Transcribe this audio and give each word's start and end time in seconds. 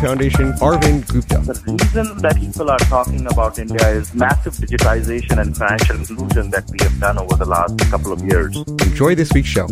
Foundation, 0.00 0.52
Arvind 0.60 1.08
Gupta. 1.08 1.38
The 1.38 1.78
reason 1.80 2.18
that 2.18 2.36
people 2.36 2.70
are 2.70 2.78
talking 2.78 3.26
about 3.26 3.58
India 3.58 3.88
is 3.88 4.14
massive 4.14 4.52
digitization 4.54 5.40
and 5.40 5.56
financial 5.56 5.96
inclusion 5.96 6.50
that 6.50 6.70
we 6.70 6.76
have 6.82 7.00
done 7.00 7.18
over 7.18 7.34
the 7.34 7.46
last 7.46 7.78
couple 7.90 8.12
of 8.12 8.22
years. 8.22 8.56
Enjoy 8.56 9.14
this 9.14 9.32
week's 9.32 9.48
show. 9.48 9.66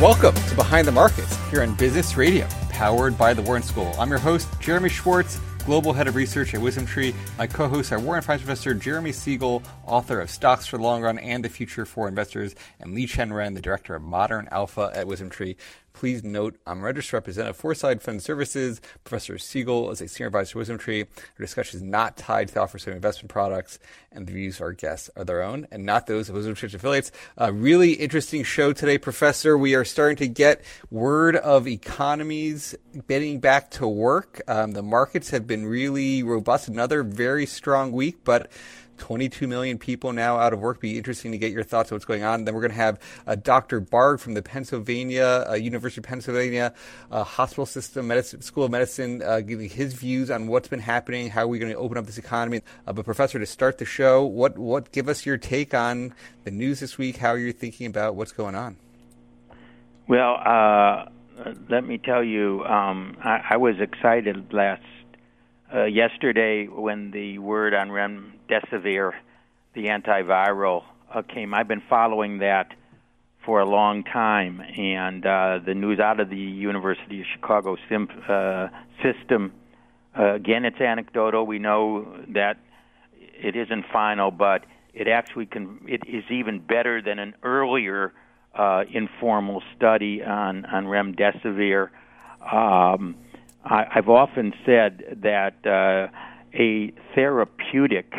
Welcome 0.00 0.34
to 0.34 0.54
Behind 0.54 0.86
the 0.86 0.92
Markets 0.92 1.36
here 1.50 1.62
on 1.62 1.74
Business 1.74 2.16
Radio, 2.16 2.46
powered 2.70 3.18
by 3.18 3.34
the 3.34 3.42
Wharton 3.42 3.62
School. 3.62 3.92
I'm 3.98 4.08
your 4.08 4.18
host, 4.18 4.48
Jeremy 4.60 4.88
Schwartz, 4.88 5.38
Global 5.66 5.92
Head 5.92 6.08
of 6.08 6.16
Research 6.16 6.54
at 6.54 6.60
WisdomTree. 6.60 7.14
My 7.36 7.46
co-hosts 7.46 7.92
are 7.92 7.98
Wharton 7.98 8.22
Finance 8.22 8.42
Professor 8.42 8.72
Jeremy 8.72 9.12
Siegel, 9.12 9.62
author 9.84 10.18
of 10.20 10.30
Stocks 10.30 10.66
for 10.66 10.78
the 10.78 10.82
Long 10.82 11.02
Run 11.02 11.18
and 11.18 11.44
the 11.44 11.50
Future 11.50 11.84
for 11.84 12.08
Investors, 12.08 12.54
and 12.80 12.96
Liqian 12.96 13.30
Ren, 13.30 13.52
the 13.52 13.60
Director 13.60 13.94
of 13.94 14.00
Modern 14.00 14.48
Alpha 14.50 14.90
at 14.94 15.06
WisdomTree. 15.06 15.56
Please 15.98 16.22
note, 16.22 16.56
I'm 16.64 16.84
registered 16.84 17.14
representative 17.14 17.56
Foreside 17.56 18.00
Fund 18.00 18.22
Services. 18.22 18.80
Professor 19.02 19.36
Siegel 19.36 19.90
is 19.90 20.00
a 20.00 20.06
senior 20.06 20.28
advisor 20.28 20.52
to 20.52 20.58
WisdomTree. 20.72 21.02
Our 21.02 21.44
discussion 21.44 21.78
is 21.78 21.82
not 21.82 22.16
tied 22.16 22.46
to 22.46 22.54
the 22.54 22.60
offer 22.60 22.76
of 22.76 22.94
investment 22.94 23.32
products, 23.32 23.80
and 24.12 24.24
the 24.24 24.32
views 24.32 24.58
of 24.58 24.62
our 24.62 24.72
guests 24.74 25.10
are 25.16 25.24
their 25.24 25.42
own 25.42 25.66
and 25.72 25.84
not 25.84 26.06
those 26.06 26.28
of 26.28 26.36
WisdomTree's 26.36 26.74
affiliates. 26.74 27.10
A 27.36 27.52
really 27.52 27.94
interesting 27.94 28.44
show 28.44 28.72
today, 28.72 28.96
Professor. 28.96 29.58
We 29.58 29.74
are 29.74 29.84
starting 29.84 30.18
to 30.18 30.28
get 30.28 30.62
word 30.88 31.34
of 31.34 31.66
economies 31.66 32.76
getting 33.08 33.40
back 33.40 33.72
to 33.72 33.88
work. 33.88 34.40
Um, 34.46 34.74
the 34.74 34.84
markets 34.84 35.30
have 35.30 35.48
been 35.48 35.66
really 35.66 36.22
robust. 36.22 36.68
Another 36.68 37.02
very 37.02 37.44
strong 37.44 37.90
week, 37.90 38.18
but 38.22 38.52
22 38.98 39.46
million 39.46 39.78
people 39.78 40.12
now 40.12 40.36
out 40.36 40.52
of 40.52 40.60
work. 40.60 40.80
Be 40.80 40.96
interesting 40.96 41.32
to 41.32 41.38
get 41.38 41.52
your 41.52 41.62
thoughts 41.62 41.90
on 41.90 41.96
what's 41.96 42.04
going 42.04 42.24
on. 42.24 42.44
Then 42.44 42.54
we're 42.54 42.60
going 42.60 42.72
to 42.72 42.76
have 42.76 43.00
uh, 43.26 43.34
Dr. 43.36 43.80
Barg 43.80 44.20
from 44.20 44.34
the 44.34 44.42
Pennsylvania 44.42 45.46
uh, 45.48 45.54
University 45.54 46.00
of 46.00 46.04
Pennsylvania 46.04 46.74
uh, 47.10 47.24
Hospital 47.24 47.66
System 47.66 48.06
Medicine, 48.06 48.42
School 48.42 48.64
of 48.64 48.70
Medicine, 48.70 49.22
uh, 49.22 49.40
giving 49.40 49.68
his 49.68 49.94
views 49.94 50.30
on 50.30 50.46
what's 50.46 50.68
been 50.68 50.80
happening, 50.80 51.30
how 51.30 51.46
we're 51.46 51.60
going 51.60 51.72
to 51.72 51.78
open 51.78 51.96
up 51.96 52.06
this 52.06 52.18
economy. 52.18 52.60
Uh, 52.86 52.92
but 52.92 53.04
Professor, 53.04 53.38
to 53.38 53.46
start 53.46 53.78
the 53.78 53.84
show, 53.84 54.24
what 54.24 54.58
what 54.58 54.92
give 54.92 55.08
us 55.08 55.24
your 55.24 55.38
take 55.38 55.74
on 55.74 56.14
the 56.44 56.50
news 56.50 56.80
this 56.80 56.98
week? 56.98 57.16
How 57.16 57.34
you're 57.34 57.52
thinking 57.52 57.86
about 57.86 58.16
what's 58.16 58.32
going 58.32 58.54
on? 58.54 58.76
Well, 60.06 60.40
uh, 60.44 61.06
let 61.68 61.84
me 61.84 61.98
tell 61.98 62.24
you, 62.24 62.64
um, 62.64 63.16
I, 63.22 63.40
I 63.50 63.56
was 63.58 63.76
excited 63.78 64.52
last 64.52 64.82
uh, 65.72 65.84
yesterday 65.84 66.66
when 66.66 67.10
the 67.10 67.38
word 67.38 67.74
on 67.74 67.90
remdesivir, 68.48 69.12
the 69.74 69.86
antiviral, 69.86 70.84
uh, 71.12 71.22
came. 71.22 71.54
I've 71.54 71.68
been 71.68 71.82
following 71.88 72.38
that 72.38 72.74
for 73.44 73.60
a 73.60 73.64
long 73.64 74.04
time, 74.04 74.60
and 74.60 75.24
uh, 75.24 75.60
the 75.64 75.74
news 75.74 76.00
out 76.00 76.20
of 76.20 76.28
the 76.28 76.36
University 76.36 77.20
of 77.20 77.26
Chicago 77.34 77.76
sim, 77.88 78.08
uh, 78.28 78.68
system. 79.02 79.52
Uh, 80.18 80.34
again, 80.34 80.64
it's 80.64 80.80
anecdotal. 80.80 81.46
We 81.46 81.58
know 81.58 82.18
that 82.34 82.58
it 83.14 83.56
isn't 83.56 83.84
final, 83.92 84.30
but 84.30 84.64
it 84.92 85.08
actually 85.08 85.46
can. 85.46 85.80
It 85.86 86.02
is 86.06 86.24
even 86.30 86.58
better 86.58 87.00
than 87.00 87.18
an 87.18 87.34
earlier 87.42 88.12
uh, 88.54 88.84
informal 88.92 89.62
study 89.76 90.22
on 90.22 90.66
on 90.66 90.86
remdesivir. 90.86 91.88
Um, 92.52 93.16
I, 93.64 93.86
I've 93.94 94.08
often 94.08 94.52
said 94.66 95.18
that 95.22 95.64
uh, 95.66 96.08
a 96.52 96.92
therapeutic 97.14 98.12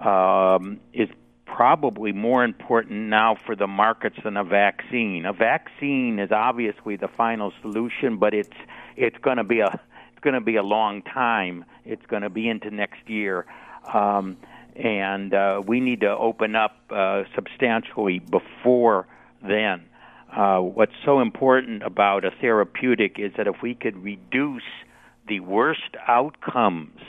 um, 0.00 0.80
is 0.92 1.08
probably 1.46 2.12
more 2.12 2.44
important 2.44 3.08
now 3.08 3.34
for 3.34 3.54
the 3.54 3.66
markets 3.66 4.16
than 4.24 4.36
a 4.36 4.44
vaccine. 4.44 5.26
A 5.26 5.32
vaccine 5.32 6.18
is 6.18 6.30
obviously 6.32 6.96
the 6.96 7.08
final 7.08 7.52
solution, 7.60 8.16
but 8.16 8.34
it's 8.34 8.56
it's 8.96 9.18
going 9.18 9.36
to 9.36 9.44
be 9.44 9.60
a 9.60 9.80
it's 10.12 10.20
going 10.22 10.34
to 10.34 10.40
be 10.40 10.56
a 10.56 10.62
long 10.62 11.02
time. 11.02 11.64
It's 11.84 12.04
going 12.06 12.22
to 12.22 12.30
be 12.30 12.48
into 12.48 12.70
next 12.70 13.08
year, 13.08 13.46
um, 13.92 14.36
and 14.76 15.34
uh, 15.34 15.62
we 15.66 15.80
need 15.80 16.00
to 16.00 16.10
open 16.10 16.54
up 16.54 16.76
uh, 16.90 17.24
substantially 17.34 18.20
before 18.20 19.06
then. 19.42 19.84
Uh, 20.34 20.60
what's 20.60 20.94
so 21.04 21.20
important 21.20 21.82
about 21.82 22.24
a 22.24 22.30
therapeutic 22.30 23.18
is 23.18 23.32
that 23.36 23.48
if 23.48 23.56
we 23.62 23.74
could 23.74 23.96
reduce 24.02 24.62
the 25.26 25.40
worst 25.40 25.96
outcomes 26.06 27.00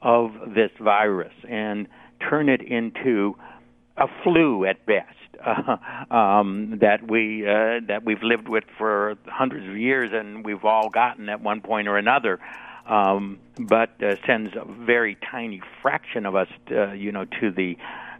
of 0.00 0.32
this 0.54 0.70
virus 0.80 1.32
and 1.48 1.86
turn 2.20 2.48
it 2.48 2.62
into 2.62 3.36
a 3.96 4.06
flu 4.22 4.64
at 4.64 4.84
best 4.86 5.16
uh, 5.44 5.76
um, 6.14 6.78
that 6.80 7.08
we 7.08 7.46
uh, 7.46 7.80
that 7.88 8.02
we've 8.04 8.22
lived 8.22 8.48
with 8.48 8.64
for 8.78 9.16
hundreds 9.26 9.66
of 9.68 9.76
years 9.76 10.10
and 10.12 10.44
we've 10.44 10.64
all 10.64 10.88
gotten 10.90 11.28
at 11.28 11.40
one 11.40 11.60
point 11.60 11.88
or 11.88 11.96
another, 11.96 12.38
um, 12.88 13.38
but 13.58 13.90
uh, 14.02 14.16
sends 14.26 14.54
a 14.56 14.64
very 14.64 15.16
tiny 15.30 15.60
fraction 15.82 16.26
of 16.26 16.34
us, 16.36 16.48
uh, 16.70 16.92
you 16.92 17.12
know, 17.12 17.24
to 17.40 17.50
the 17.50 17.76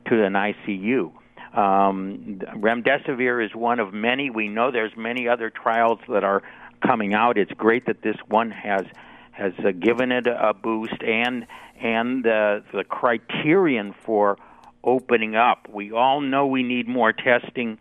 to 0.07 0.25
an 0.25 0.35
ICU. 0.35 1.13
Um, 1.57 2.41
remdesivir 2.57 3.45
is 3.45 3.55
one 3.55 3.81
of 3.81 3.95
many. 3.95 4.29
We 4.31 4.49
know 4.49 4.71
there's 4.71 4.97
many 4.97 5.27
other 5.27 5.51
trials 5.51 5.99
that 6.09 6.23
are 6.23 6.43
coming 6.87 7.15
out. 7.15 7.39
It's 7.39 7.53
great 7.53 7.87
that 7.87 8.03
this 8.03 8.17
one 8.29 8.51
has 8.51 8.85
has 9.33 9.53
uh, 9.59 9.71
given 9.73 10.13
it 10.13 10.27
a 10.27 10.55
boost 10.55 11.03
and 11.03 11.47
and 11.81 12.27
uh, 12.27 12.61
the 12.73 12.85
criterion 12.85 13.95
for 14.05 14.39
opening 14.85 15.35
up. 15.35 15.69
We 15.73 15.93
all 15.93 16.21
know 16.21 16.47
we 16.47 16.63
need 16.63 16.89
more 16.89 17.13
testing 17.13 17.79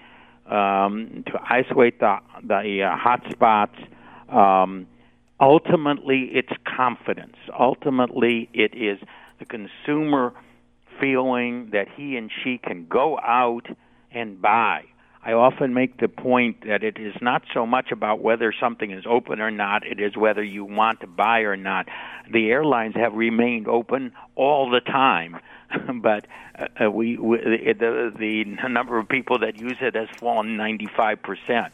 um, 0.47 1.23
to 1.27 1.39
isolate 1.49 1.99
the 1.99 2.17
the 2.43 2.83
uh, 2.83 2.97
hot 2.97 3.21
spots. 3.31 3.77
Um, 4.29 4.87
ultimately, 5.39 6.29
it's 6.33 6.53
confidence. 6.65 7.37
Ultimately, 7.57 8.49
it 8.53 8.75
is 8.75 8.99
the 9.39 9.45
consumer 9.45 10.33
feeling 10.99 11.69
that 11.71 11.87
he 11.95 12.15
and 12.15 12.31
she 12.43 12.57
can 12.57 12.87
go 12.87 13.19
out 13.19 13.67
and 14.11 14.41
buy. 14.41 14.83
I 15.25 15.33
often 15.33 15.73
make 15.73 15.99
the 15.99 16.07
point 16.07 16.67
that 16.67 16.83
it 16.83 16.99
is 16.99 17.15
not 17.19 17.41
so 17.51 17.65
much 17.65 17.91
about 17.91 18.21
whether 18.21 18.53
something 18.53 18.91
is 18.91 19.05
open 19.09 19.41
or 19.41 19.49
not, 19.49 19.85
it 19.85 19.99
is 19.99 20.15
whether 20.15 20.43
you 20.43 20.63
want 20.63 21.01
to 21.01 21.07
buy 21.07 21.39
or 21.39 21.57
not. 21.57 21.87
The 22.31 22.51
airlines 22.51 22.93
have 22.95 23.13
remained 23.13 23.67
open 23.67 24.11
all 24.35 24.69
the 24.69 24.81
time, 24.81 25.37
but 26.01 26.27
uh, 26.79 26.91
we, 26.91 27.17
we 27.17 27.37
the, 27.39 28.13
the 28.17 28.43
number 28.69 28.99
of 28.99 29.09
people 29.09 29.39
that 29.39 29.59
use 29.59 29.77
it 29.81 29.95
has 29.95 30.09
fallen 30.19 30.57
95%. 30.57 31.71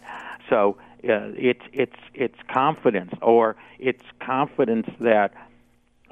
So 0.50 0.78
uh, 1.04 1.34
it's 1.36 1.62
it's 1.74 1.96
it's 2.14 2.38
confidence 2.54 3.12
or 3.22 3.58
it's 3.80 4.04
confidence 4.22 4.88
that 5.02 5.34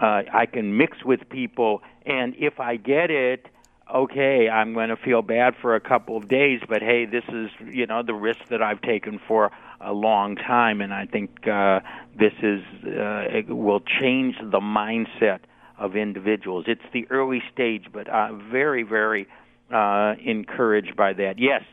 uh, 0.02 0.24
I 0.34 0.46
can 0.46 0.76
mix 0.76 1.06
with 1.06 1.30
people, 1.30 1.84
and 2.06 2.36
if 2.38 2.60
I 2.60 2.76
get 2.76 3.12
it, 3.12 3.48
okay, 3.94 4.50
I'm 4.50 4.74
going 4.74 4.90
to 4.90 4.98
feel 4.98 5.22
bad 5.22 5.56
for 5.62 5.76
a 5.76 5.80
couple 5.80 6.18
of 6.18 6.28
days, 6.28 6.62
but 6.68 6.82
hey, 6.82 7.06
this 7.06 7.24
is 7.30 7.50
you 7.66 7.86
know 7.86 8.04
the 8.04 8.14
risk 8.14 8.40
that 8.50 8.62
I've 8.62 8.82
taken 8.82 9.20
for 9.28 9.52
a 9.82 9.94
long 9.94 10.36
time, 10.36 10.82
and 10.82 10.94
I 10.94 11.06
think 11.06 11.48
uh, 11.48 11.80
this 12.18 12.34
is 12.42 12.62
uh, 12.86 13.38
it 13.38 13.50
will 13.50 13.82
change 13.82 14.36
the 14.42 14.60
mindset 14.60 15.40
of 15.78 15.96
individuals. 15.96 16.66
It's 16.68 16.82
the 16.94 17.08
early 17.10 17.42
stage, 17.54 17.86
but 17.92 18.08
uh, 18.10 18.34
very, 18.52 18.84
very 18.84 19.28
uh, 19.74 20.16
encouraged 20.24 20.96
by 20.96 21.14
that. 21.14 21.40
Yes, 21.40 21.64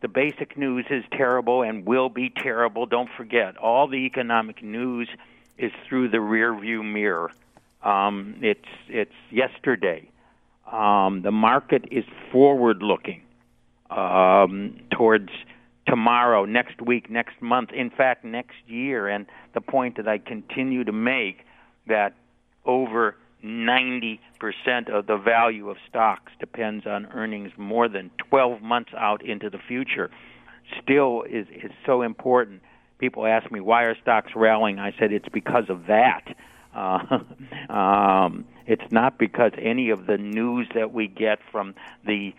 the 0.00 0.08
basic 0.08 0.56
news 0.56 0.86
is 0.90 1.04
terrible 1.12 1.62
and 1.62 1.86
will 1.86 2.08
be 2.08 2.30
terrible. 2.30 2.86
Don't 2.86 3.10
forget, 3.16 3.56
all 3.56 3.86
the 3.86 4.04
economic 4.06 4.62
news 4.62 5.08
is 5.58 5.72
through 5.88 6.10
the 6.10 6.18
rearview 6.18 6.84
mirror. 6.84 7.30
Um, 7.82 8.36
it's 8.42 8.68
it's 8.88 9.14
yesterday. 9.30 10.08
Um, 10.70 11.22
the 11.22 11.30
market 11.30 11.84
is 11.90 12.04
forward 12.32 12.82
looking 12.82 13.22
um, 13.90 14.80
towards 14.90 15.30
tomorrow, 15.86 16.44
next 16.44 16.82
week, 16.82 17.08
next 17.08 17.40
month, 17.40 17.70
in 17.72 17.90
fact, 17.90 18.24
next 18.24 18.56
year. 18.66 19.08
And 19.08 19.26
the 19.54 19.60
point 19.60 19.96
that 19.96 20.08
I 20.08 20.18
continue 20.18 20.84
to 20.84 20.92
make 20.92 21.44
that 21.86 22.14
over 22.64 23.16
90% 23.44 24.18
of 24.88 25.06
the 25.06 25.16
value 25.16 25.70
of 25.70 25.76
stocks 25.88 26.32
depends 26.40 26.86
on 26.86 27.06
earnings 27.06 27.52
more 27.56 27.88
than 27.88 28.10
12 28.28 28.60
months 28.60 28.90
out 28.96 29.24
into 29.24 29.48
the 29.50 29.58
future 29.58 30.10
still 30.82 31.22
is 31.22 31.46
is 31.48 31.70
so 31.84 32.02
important. 32.02 32.62
People 32.98 33.26
ask 33.26 33.50
me 33.52 33.60
why 33.60 33.84
are 33.84 33.96
stocks 34.02 34.32
rallying. 34.34 34.78
I 34.78 34.92
said 34.98 35.12
it's 35.12 35.28
because 35.28 35.64
of 35.68 35.86
that. 35.86 36.24
Uh, 36.76 37.20
um, 37.72 38.44
it's 38.66 38.92
not 38.92 39.18
because 39.18 39.52
any 39.58 39.90
of 39.90 40.06
the 40.06 40.18
news 40.18 40.68
that 40.74 40.92
we 40.92 41.08
get 41.08 41.38
from 41.50 41.74
the 42.04 42.34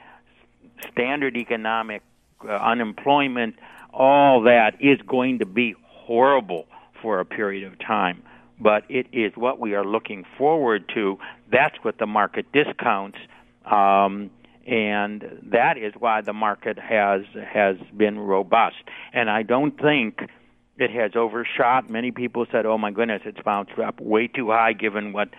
standard 0.92 1.36
economic 1.36 2.04
uh, 2.46 2.52
unemployment, 2.52 3.56
all 3.92 4.44
that 4.44 4.76
is 4.80 5.00
going 5.08 5.40
to 5.40 5.46
be 5.46 5.76
horrible 5.88 6.68
for 7.02 7.20
a 7.20 7.26
period 7.26 7.64
of 7.64 7.80
time. 7.80 8.22
But 8.60 8.84
it 8.90 9.08
is 9.12 9.34
what 9.36 9.60
we 9.60 9.74
are 9.74 9.86
looking 9.86 10.26
forward 10.38 10.90
to. 10.94 11.18
That's 11.52 11.76
what 11.84 11.98
the 11.98 12.08
market 12.08 12.52
discounts. 12.52 13.18
Um, 13.66 14.30
and 14.66 15.24
that 15.52 15.78
is 15.78 15.94
why 15.98 16.22
the 16.22 16.34
market 16.34 16.78
has 16.78 17.22
has 17.48 17.78
been 17.96 18.20
robust. 18.20 18.76
And 19.14 19.30
I 19.30 19.44
don't 19.44 19.80
think 19.80 20.30
it 20.78 20.92
has 20.92 21.12
overshot. 21.16 21.90
Many 21.90 22.12
people 22.12 22.46
said, 22.52 22.66
"Oh 22.66 22.78
my 22.78 22.92
goodness, 22.92 23.22
it's 23.26 23.42
bounced 23.42 23.78
up 23.80 24.00
way 24.00 24.28
too 24.28 24.52
high 24.52 24.74
given 24.74 25.14
what 25.14 25.30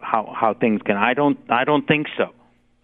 how 0.00 0.32
how 0.38 0.54
things 0.54 0.82
can." 0.82 0.96
I 0.96 1.14
don't 1.14 1.38
I 1.48 1.64
don't 1.64 1.86
think 1.86 2.08
so. 2.16 2.32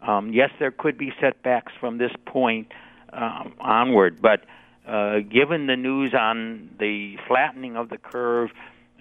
Um, 0.01 0.33
yes, 0.33 0.51
there 0.59 0.71
could 0.71 0.97
be 0.97 1.13
setbacks 1.21 1.73
from 1.81 1.99
this 1.99 2.13
point 2.25 2.73
um, 3.13 3.55
onward, 3.61 4.23
but 4.23 4.45
uh, 4.87 5.21
given 5.21 5.67
the 5.67 5.77
news 5.77 6.15
on 6.15 6.71
the 6.79 7.17
flattening 7.27 7.77
of 7.77 7.89
the 7.89 7.99
curve 7.99 8.51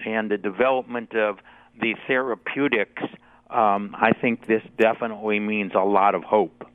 and 0.06 0.30
the 0.30 0.38
development 0.38 1.16
of 1.16 1.38
the 1.80 1.96
therapeutics, 2.08 3.04
um, 3.50 3.96
I 3.98 4.12
think 4.14 4.48
this 4.48 4.64
definitely 4.78 5.40
means 5.40 5.74
a 5.76 5.86
lot 5.86 6.16
of 6.16 6.24
hope 6.24 6.68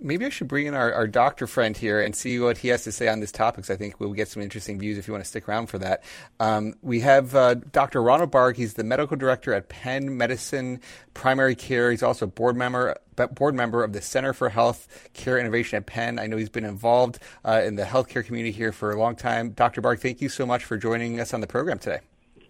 maybe 0.00 0.24
I 0.24 0.28
should 0.28 0.48
bring 0.48 0.66
in 0.66 0.74
our, 0.74 0.92
our 0.92 1.06
doctor 1.06 1.46
friend 1.46 1.76
here 1.76 2.00
and 2.00 2.14
see 2.14 2.38
what 2.38 2.58
he 2.58 2.68
has 2.68 2.84
to 2.84 2.92
say 2.92 3.08
on 3.08 3.20
this 3.20 3.32
topic. 3.32 3.70
I 3.70 3.76
think 3.76 4.00
we'll 4.00 4.12
get 4.12 4.28
some 4.28 4.42
interesting 4.42 4.78
views 4.78 4.98
if 4.98 5.06
you 5.06 5.12
want 5.12 5.24
to 5.24 5.28
stick 5.28 5.48
around 5.48 5.66
for 5.66 5.78
that. 5.78 6.02
Um, 6.38 6.74
we 6.82 7.00
have 7.00 7.34
uh, 7.34 7.54
Dr. 7.54 8.02
Ronald 8.02 8.30
Barg. 8.30 8.56
He's 8.56 8.74
the 8.74 8.84
medical 8.84 9.16
director 9.16 9.52
at 9.52 9.68
Penn 9.68 10.16
Medicine 10.16 10.80
Primary 11.14 11.54
Care. 11.54 11.90
He's 11.90 12.02
also 12.02 12.26
a 12.26 12.28
board 12.28 12.56
member 12.56 12.96
board 13.34 13.54
member 13.54 13.84
of 13.84 13.92
the 13.92 14.00
Center 14.00 14.32
for 14.32 14.48
Health 14.48 15.10
Care 15.12 15.38
Innovation 15.38 15.76
at 15.76 15.84
Penn. 15.84 16.18
I 16.18 16.26
know 16.26 16.38
he's 16.38 16.48
been 16.48 16.64
involved 16.64 17.18
uh, 17.44 17.60
in 17.62 17.76
the 17.76 17.84
healthcare 17.84 18.24
community 18.24 18.52
here 18.52 18.72
for 18.72 18.92
a 18.92 18.98
long 18.98 19.14
time. 19.14 19.50
Dr. 19.50 19.82
Barg, 19.82 20.00
thank 20.00 20.22
you 20.22 20.30
so 20.30 20.46
much 20.46 20.64
for 20.64 20.78
joining 20.78 21.20
us 21.20 21.34
on 21.34 21.42
the 21.42 21.46
program 21.46 21.78
today. 21.78 22.00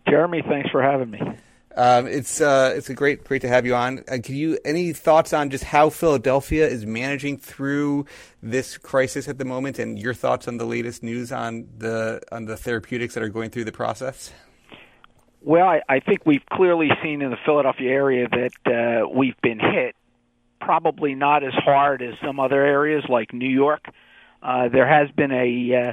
Jeremy, 0.09 0.43
thanks 0.49 0.71
for 0.71 0.81
having 0.81 1.11
me. 1.11 1.21
Um, 1.77 2.09
it's 2.09 2.41
uh, 2.41 2.75
it's 2.77 2.91
a 2.91 2.95
great 2.95 3.23
great 3.25 3.43
to 3.43 3.49
have 3.49 3.65
you 3.65 3.75
on. 3.75 4.05
Uh, 4.11 4.19
can 4.23 4.35
you 4.35 4.59
any 4.65 4.93
thoughts 4.93 5.33
on 5.33 5.51
just 5.51 5.65
how 5.65 5.89
Philadelphia 5.89 6.67
is 6.67 6.85
managing 6.85 7.39
through 7.39 8.07
this 8.43 8.77
crisis 8.77 9.29
at 9.29 9.39
the 9.39 9.45
moment, 9.45 9.79
and 9.79 9.99
your 9.99 10.15
thoughts 10.15 10.49
on 10.49 10.57
the 10.57 10.65
latest 10.65 11.03
news 11.03 11.31
on 11.31 11.69
the 11.79 12.21
on 12.33 12.47
the 12.47 12.57
therapeutics 12.57 13.15
that 13.15 13.23
are 13.23 13.29
going 13.29 13.51
through 13.51 13.65
the 13.65 13.73
process? 13.73 14.33
Well, 15.43 15.67
I, 15.67 15.81
I 15.89 16.01
think 16.01 16.27
we've 16.27 16.45
clearly 16.53 16.91
seen 17.03 17.23
in 17.23 17.31
the 17.31 17.39
Philadelphia 17.47 17.91
area 17.91 18.29
that 18.29 19.03
uh, 19.05 19.09
we've 19.09 19.41
been 19.41 19.59
hit, 19.59 19.95
probably 20.61 21.15
not 21.15 21.45
as 21.45 21.55
hard 21.55 22.03
as 22.03 22.15
some 22.23 22.39
other 22.41 22.63
areas 22.63 23.05
like 23.09 23.33
New 23.33 23.49
York. 23.49 23.85
Uh, 24.43 24.69
there 24.69 24.89
has 24.89 25.11
been 25.13 25.33
a 25.33 25.89
uh, 25.89 25.93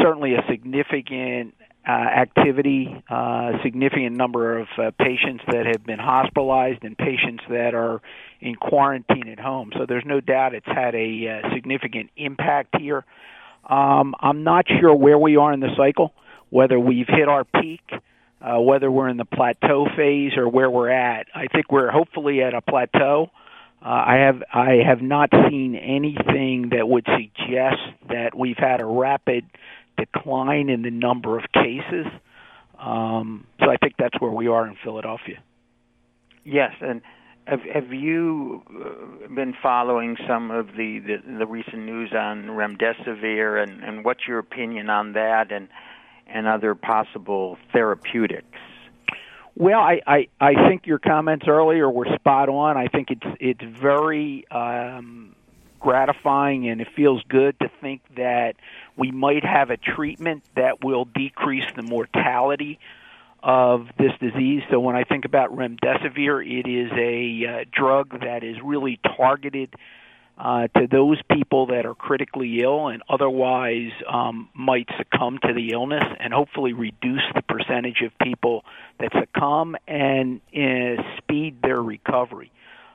certainly 0.00 0.34
a 0.34 0.44
significant 0.48 1.54
uh, 1.86 1.90
activity, 1.90 3.02
uh, 3.08 3.52
significant 3.62 4.16
number 4.16 4.58
of 4.58 4.68
uh, 4.78 4.90
patients 4.98 5.42
that 5.48 5.66
have 5.66 5.84
been 5.84 5.98
hospitalized 5.98 6.84
and 6.84 6.96
patients 6.96 7.42
that 7.48 7.74
are 7.74 8.00
in 8.40 8.54
quarantine 8.54 9.28
at 9.28 9.40
home. 9.40 9.72
So 9.76 9.86
there's 9.86 10.04
no 10.06 10.20
doubt 10.20 10.54
it's 10.54 10.66
had 10.66 10.94
a 10.94 11.42
uh, 11.42 11.54
significant 11.54 12.10
impact 12.16 12.76
here. 12.78 13.04
Um, 13.68 14.14
I'm 14.20 14.44
not 14.44 14.66
sure 14.68 14.94
where 14.94 15.18
we 15.18 15.36
are 15.36 15.52
in 15.52 15.60
the 15.60 15.74
cycle, 15.76 16.12
whether 16.50 16.78
we've 16.78 17.08
hit 17.08 17.28
our 17.28 17.44
peak, 17.44 17.82
uh, 18.40 18.60
whether 18.60 18.90
we're 18.90 19.08
in 19.08 19.16
the 19.16 19.24
plateau 19.24 19.86
phase 19.96 20.36
or 20.36 20.48
where 20.48 20.70
we're 20.70 20.90
at. 20.90 21.26
I 21.34 21.46
think 21.48 21.70
we're 21.70 21.90
hopefully 21.90 22.42
at 22.42 22.54
a 22.54 22.60
plateau. 22.60 23.30
Uh, 23.84 23.88
I 23.88 24.14
have 24.18 24.42
I 24.52 24.82
have 24.86 25.02
not 25.02 25.30
seen 25.48 25.74
anything 25.74 26.68
that 26.70 26.88
would 26.88 27.04
suggest 27.06 27.82
that 28.08 28.32
we've 28.36 28.56
had 28.56 28.80
a 28.80 28.84
rapid 28.86 29.44
decline 29.96 30.68
in 30.68 30.82
the 30.82 30.90
number 30.90 31.38
of 31.38 31.44
cases. 31.52 32.06
Um, 32.78 33.46
so 33.60 33.70
I 33.70 33.76
think 33.76 33.94
that's 33.98 34.20
where 34.20 34.30
we 34.30 34.48
are 34.48 34.66
in 34.66 34.76
Philadelphia. 34.82 35.42
Yes, 36.44 36.72
and 36.80 37.00
have, 37.46 37.60
have 37.62 37.92
you 37.92 38.62
uh, 38.68 39.28
been 39.34 39.54
following 39.62 40.16
some 40.26 40.50
of 40.50 40.68
the, 40.68 40.98
the, 40.98 41.38
the 41.38 41.46
recent 41.46 41.84
news 41.84 42.12
on 42.12 42.46
remdesivir, 42.46 43.62
and, 43.62 43.82
and 43.84 44.04
what's 44.04 44.26
your 44.26 44.38
opinion 44.38 44.90
on 44.90 45.12
that, 45.12 45.52
and 45.52 45.68
and 46.26 46.46
other 46.46 46.74
possible 46.74 47.58
therapeutics? 47.72 48.46
Well, 49.54 49.80
I, 49.80 50.00
I, 50.06 50.28
I 50.40 50.68
think 50.68 50.86
your 50.86 50.98
comments 50.98 51.46
earlier 51.46 51.90
were 51.90 52.06
spot 52.14 52.48
on. 52.48 52.76
I 52.76 52.88
think 52.88 53.10
it's 53.10 53.36
it's 53.38 53.78
very 53.80 54.46
um, 54.50 55.36
gratifying 55.78 56.68
and 56.68 56.80
it 56.80 56.88
feels 56.96 57.22
good 57.28 57.58
to 57.60 57.70
think 57.80 58.00
that 58.16 58.54
we 58.96 59.10
might 59.10 59.44
have 59.44 59.70
a 59.70 59.76
treatment 59.76 60.44
that 60.56 60.84
will 60.84 61.04
decrease 61.04 61.64
the 61.74 61.82
mortality 61.82 62.78
of 63.42 63.88
this 63.98 64.12
disease. 64.20 64.62
So 64.70 64.78
when 64.80 64.94
I 64.94 65.04
think 65.04 65.24
about 65.24 65.54
remdesivir, 65.56 66.46
it 66.46 66.68
is 66.68 66.92
a 66.92 67.46
uh, 67.46 67.64
drug 67.72 68.20
that 68.20 68.44
is 68.44 68.56
really 68.62 69.00
targeted 69.16 69.74
uh, 70.38 70.68
to 70.68 70.86
those 70.90 71.20
people 71.30 71.66
that 71.66 71.84
are 71.84 71.94
critically 71.94 72.60
ill 72.62 72.88
and 72.88 73.02
otherwise 73.08 73.90
um, 74.08 74.48
might 74.54 74.88
succumb 74.96 75.38
to 75.38 75.52
the 75.52 75.72
illness, 75.72 76.04
and 76.18 76.32
hopefully 76.32 76.72
reduce 76.72 77.22
the 77.34 77.42
percentage 77.42 78.00
of 78.02 78.12
people 78.18 78.64
that 78.98 79.12
succumb 79.18 79.76
and 79.86 80.40
uh, 80.56 81.02
speed 81.18 81.60
their 81.62 81.82
recovery. 81.82 82.50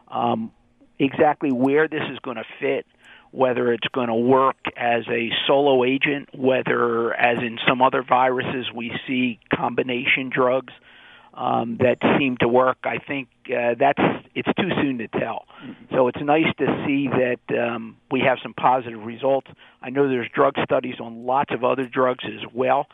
Um, 0.08 0.52
exactly 0.98 1.52
where 1.52 1.88
this 1.88 2.04
is 2.12 2.18
going 2.20 2.38
to 2.38 2.46
fit, 2.60 2.86
whether 3.32 3.72
it's 3.74 3.88
going 3.94 4.08
to 4.08 4.16
work 4.16 4.58
as 4.76 5.04
a 5.10 5.30
solo 5.46 5.84
agent, 5.84 6.30
whether, 6.34 7.14
as 7.14 7.40
in 7.40 7.58
some 7.68 7.82
other 7.82 8.04
viruses, 8.04 8.68
we 8.74 8.92
see 9.06 9.40
combination 9.54 10.30
drugs 10.34 10.74
um, 11.38 11.78
that 11.82 11.98
seem 12.18 12.38
to 12.38 12.48
work. 12.48 12.78
I 12.84 12.98
think 12.98 13.30
uh, 13.48 13.76
that's 13.80 14.02
it's 14.34 14.50
too 14.58 14.70
soon 14.82 14.98
to 14.98 15.08
tell. 15.08 15.46
Mm-hmm. 15.64 15.96
So 15.96 16.08
it's 16.08 16.20
nice 16.22 16.52
to 16.58 16.84
see 16.86 17.08
that 17.08 17.60
um, 17.60 17.98
we 18.10 18.22
have 18.22 18.40
some 18.42 18.54
positive 18.54 19.04
results. 19.04 19.48
I 19.82 19.92
know 19.92 20.10
there's 20.10 20.30
drug 20.34 20.56
studies 20.64 20.96
on 21.00 21.26
lots 21.26 21.54
of 21.54 21.64
other 21.64 21.86
drugs 21.86 22.26
as 22.26 22.46
well, 22.54 22.88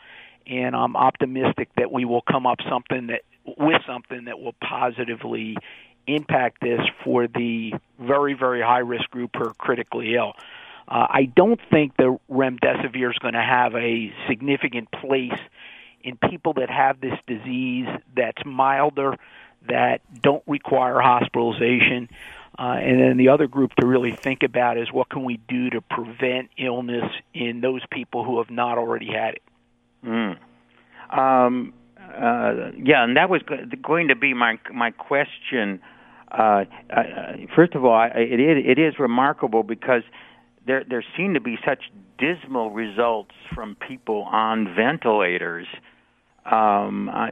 and 0.46 0.76
I'm 0.76 0.94
optimistic 0.94 1.70
that 1.78 1.90
we 1.90 2.04
will 2.04 2.22
come 2.22 2.46
up 2.46 2.58
something 2.68 3.06
that 3.06 3.22
with 3.46 3.80
something 3.86 4.26
that 4.26 4.38
will 4.38 4.54
positively 4.60 5.56
impact 6.06 6.60
this 6.60 6.80
for 7.04 7.26
the 7.26 7.72
very, 7.98 8.34
very 8.34 8.60
high 8.60 8.78
risk 8.78 9.10
group 9.10 9.30
who 9.36 9.44
are 9.44 9.54
critically 9.54 10.14
ill. 10.14 10.34
Uh, 10.86 11.06
I 11.08 11.24
don't 11.24 11.60
think 11.70 11.96
the 11.96 12.18
remdesivir 12.30 13.10
is 13.10 13.18
going 13.18 13.34
to 13.34 13.42
have 13.42 13.74
a 13.74 14.12
significant 14.28 14.90
place 14.92 15.38
in 16.02 16.16
people 16.16 16.54
that 16.54 16.68
have 16.68 17.00
this 17.00 17.18
disease 17.26 17.86
that's 18.14 18.44
milder, 18.44 19.16
that 19.68 20.02
don't 20.20 20.42
require 20.46 21.00
hospitalization. 21.00 22.10
Uh, 22.58 22.76
and 22.80 23.00
then 23.00 23.16
the 23.16 23.30
other 23.30 23.46
group 23.46 23.74
to 23.80 23.86
really 23.86 24.12
think 24.12 24.42
about 24.42 24.76
is 24.76 24.92
what 24.92 25.08
can 25.08 25.24
we 25.24 25.38
do 25.48 25.70
to 25.70 25.80
prevent 25.80 26.50
illness 26.58 27.10
in 27.32 27.60
those 27.60 27.80
people 27.90 28.22
who 28.22 28.38
have 28.38 28.50
not 28.50 28.78
already 28.78 29.10
had 29.10 29.34
it. 29.34 29.42
Mm. 30.04 30.36
Um, 31.10 31.72
uh, 31.98 32.70
yeah, 32.76 33.02
and 33.02 33.16
that 33.16 33.28
was 33.28 33.42
going 33.82 34.08
to 34.08 34.14
be 34.14 34.34
my 34.34 34.58
my 34.72 34.90
question 34.90 35.80
uh, 36.36 36.64
uh, 36.90 37.02
first 37.54 37.74
of 37.74 37.84
all, 37.84 38.08
it 38.14 38.40
is, 38.40 38.64
it 38.66 38.78
is 38.78 38.98
remarkable 38.98 39.62
because 39.62 40.02
there 40.66 40.84
there 40.88 41.04
seem 41.16 41.34
to 41.34 41.40
be 41.40 41.56
such 41.64 41.90
dismal 42.18 42.70
results 42.70 43.34
from 43.54 43.76
people 43.76 44.22
on 44.22 44.74
ventilators. 44.74 45.66
Um, 46.44 47.08
uh, 47.08 47.22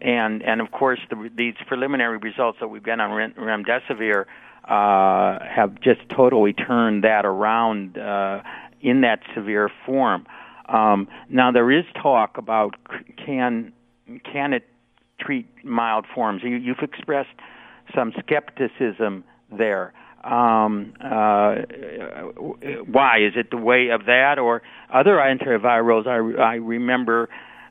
and 0.00 0.42
and 0.42 0.60
of 0.60 0.70
course 0.70 1.00
the, 1.10 1.30
these 1.36 1.54
preliminary 1.66 2.16
results 2.16 2.58
that 2.60 2.68
we've 2.68 2.82
got 2.82 2.98
on 2.98 3.32
remdesivir 3.34 4.24
uh, 4.64 5.44
have 5.44 5.80
just 5.80 6.08
totally 6.08 6.54
turned 6.54 7.04
that 7.04 7.26
around 7.26 7.98
uh, 7.98 8.42
in 8.80 9.02
that 9.02 9.20
severe 9.34 9.70
form. 9.84 10.26
Um, 10.66 11.08
now 11.28 11.52
there 11.52 11.70
is 11.70 11.84
talk 12.00 12.38
about 12.38 12.76
can 13.18 13.72
can 14.24 14.54
it 14.54 14.66
treat 15.24 15.46
mild 15.64 16.06
forms. 16.14 16.42
You, 16.42 16.56
you've 16.56 16.82
expressed 16.82 17.36
some 17.94 18.12
skepticism 18.18 19.24
there. 19.50 19.92
Um, 20.24 20.94
uh, 21.00 21.62
why 22.86 23.18
is 23.18 23.32
it 23.34 23.50
the 23.50 23.56
way 23.56 23.88
of 23.88 24.06
that 24.06 24.38
or 24.38 24.62
other 24.92 25.16
antivirals? 25.16 26.06
I, 26.06 26.40
I 26.40 26.54
remember 26.54 27.28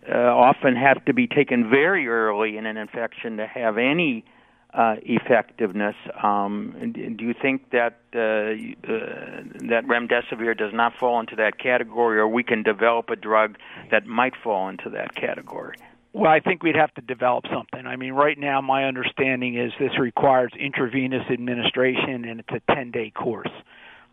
uh, 0.10 0.16
often 0.16 0.76
have 0.76 1.04
to 1.06 1.14
be 1.14 1.28
taken 1.28 1.70
very 1.70 2.08
early 2.08 2.58
in 2.58 2.66
an 2.66 2.76
infection 2.76 3.38
to 3.38 3.48
have 3.48 3.78
any 3.78 4.26
uh, 4.74 4.96
effectiveness. 5.04 5.96
Um, 6.22 6.94
do 6.94 7.26
you 7.26 7.34
think 7.40 7.72
that 7.72 8.00
uh, 8.16 8.20
uh, 8.20 9.44
that 9.70 9.84
remdesivir 9.86 10.58
does 10.58 10.74
not 10.74 10.94
fall 11.00 11.20
into 11.20 11.36
that 11.36 11.60
category, 11.60 12.20
or 12.20 12.28
we 12.28 12.44
can 12.44 12.64
develop 12.64 13.10
a 13.10 13.16
drug 13.16 13.58
that 13.92 14.06
might 14.06 14.34
fall 14.42 14.70
into 14.70 14.90
that 14.90 15.14
category? 15.16 15.76
Well, 16.14 16.32
I 16.32 16.42
think 16.42 16.62
we'd 16.62 16.76
have 16.76 16.94
to 16.96 17.02
develop 17.02 17.46
something. 17.54 17.88
I 17.88 17.96
mean, 17.96 18.14
right 18.14 18.38
now, 18.38 18.60
my 18.60 18.84
understanding 18.84 19.58
is 19.58 19.72
this 19.80 19.98
requires 19.98 20.52
intravenous 20.60 21.24
administration, 21.32 22.26
and 22.26 22.42
it's 22.42 22.50
a 22.50 22.72
10-day 22.72 23.12
course. 23.12 23.52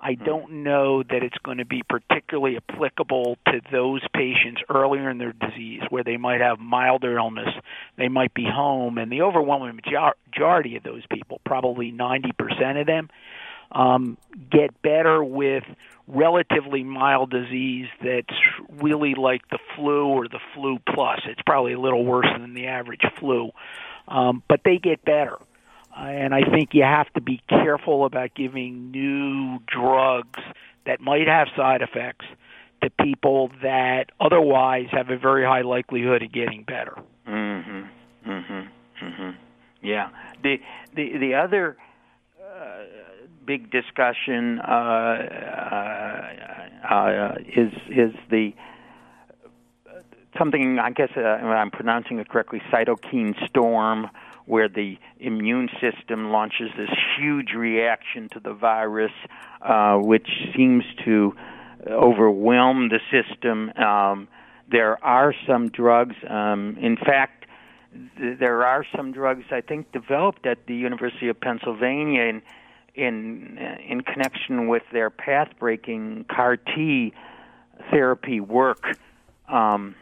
I 0.01 0.13
hmm. 0.13 0.25
don't 0.25 0.53
know 0.63 1.03
that 1.03 1.23
it's 1.23 1.39
going 1.43 1.59
to 1.59 1.65
be 1.65 1.83
particularly 1.89 2.57
applicable 2.57 3.37
to 3.47 3.61
those 3.73 4.03
patients 4.15 4.61
earlier 4.69 5.11
in 5.11 5.19
their 5.19 5.33
disease 5.33 5.83
where 5.91 6.05
they 6.05 6.17
might 6.17 6.41
have 6.41 6.61
milder 6.61 7.19
illness, 7.19 7.53
they 7.97 8.09
might 8.09 8.33
be 8.33 8.45
home, 8.45 8.99
and 8.99 9.11
the 9.11 9.23
overwhelming 9.23 9.81
majority 9.81 10.77
of 10.77 10.85
those 10.85 11.03
people, 11.11 11.41
probably 11.45 11.91
90% 11.91 12.81
of 12.81 12.87
them, 12.87 13.09
um, 13.73 14.17
get 14.51 14.81
better 14.83 15.23
with 15.23 15.65
relatively 16.07 16.83
mild 16.83 17.31
disease 17.31 17.87
that's 18.03 18.35
really 18.71 19.15
like 19.15 19.43
the 19.51 19.59
flu 19.77 20.07
or 20.07 20.27
the 20.29 20.41
flu 20.55 20.79
plus. 20.95 21.21
It's 21.27 21.43
probably 21.45 21.75
a 21.75 21.81
little 21.81 22.05
worse 22.05 22.29
than 22.39 22.55
the 22.55 22.67
average 22.67 23.03
flu, 23.19 23.51
um, 24.09 24.43
but 24.49 24.61
they 24.65 24.79
get 24.79 25.05
better. 25.05 25.37
Uh, 25.97 26.03
and 26.05 26.35
I 26.35 26.43
think 26.51 26.71
you 26.73 26.83
have 26.83 27.13
to 27.15 27.21
be 27.21 27.43
careful 27.49 28.05
about 28.05 28.35
giving 28.35 28.91
new 28.91 29.59
drugs 29.67 30.41
that 30.87 31.01
might 31.01 31.29
have 31.29 31.49
side 31.57 31.83
effects 31.83 32.25
to 32.83 32.91
people 33.03 33.51
that 33.63 34.07
otherwise 34.21 34.87
have 34.93 35.11
a 35.11 35.19
very 35.19 35.45
high 35.45 35.63
likelihood 35.63 36.23
of 36.23 36.33
getting 36.33 36.63
better. 36.63 36.95
Mhm. 37.27 37.89
Mhm. 38.25 38.69
Mhm. 39.01 39.35
Yeah. 39.83 40.09
The 40.43 40.61
the 40.95 41.19
the 41.19 41.35
other 41.35 41.77
uh, 42.41 42.85
big 43.49 43.71
discussion 43.71 44.61
uh, 44.61 45.17
uh, 46.85 46.95
uh 46.95 47.35
is 47.49 47.73
is 47.89 48.13
the 48.31 48.53
something 50.39 50.79
I 50.79 50.91
guess 50.91 51.09
uh, 51.17 51.21
I'm 51.21 51.71
pronouncing 51.71 52.19
it 52.19 52.29
correctly 52.29 52.61
cytokine 52.71 53.35
storm 53.49 54.11
where 54.45 54.69
the 54.69 54.99
immune 55.19 55.69
system 55.81 56.31
launches 56.31 56.71
this 56.77 56.91
huge 57.19 57.53
reaction 57.55 58.29
to 58.31 58.41
the 58.41 58.55
virus, 58.55 59.13
uh, 59.61 59.97
which 59.97 60.29
seems 60.57 60.85
to 61.05 61.35
overwhelm 61.87 62.89
the 62.89 63.01
system. 63.11 63.71
Um, 63.77 64.29
there 64.71 65.03
are 65.05 65.35
some 65.47 65.69
drugs. 65.69 66.17
Um, 66.29 66.79
in 66.81 66.97
fact, 66.97 67.45
th- 68.19 68.39
there 68.39 68.65
are 68.65 68.85
some 68.97 69.13
drugs 69.13 69.45
I 69.51 69.61
think 69.61 69.93
developed 69.93 70.47
at 70.47 70.67
the 70.67 70.75
University 70.75 71.29
of 71.29 71.39
Pennsylvania 71.41 72.23
in 72.23 72.43
in 72.99 73.59
in 73.89 74.01
connection 74.03 74.69
with 74.69 74.83
their 74.93 75.11
path-breaking 75.11 76.27
CAR 76.29 76.57
T 76.57 77.13
therapy 77.91 78.41
work 78.41 78.85
um, 79.49 79.95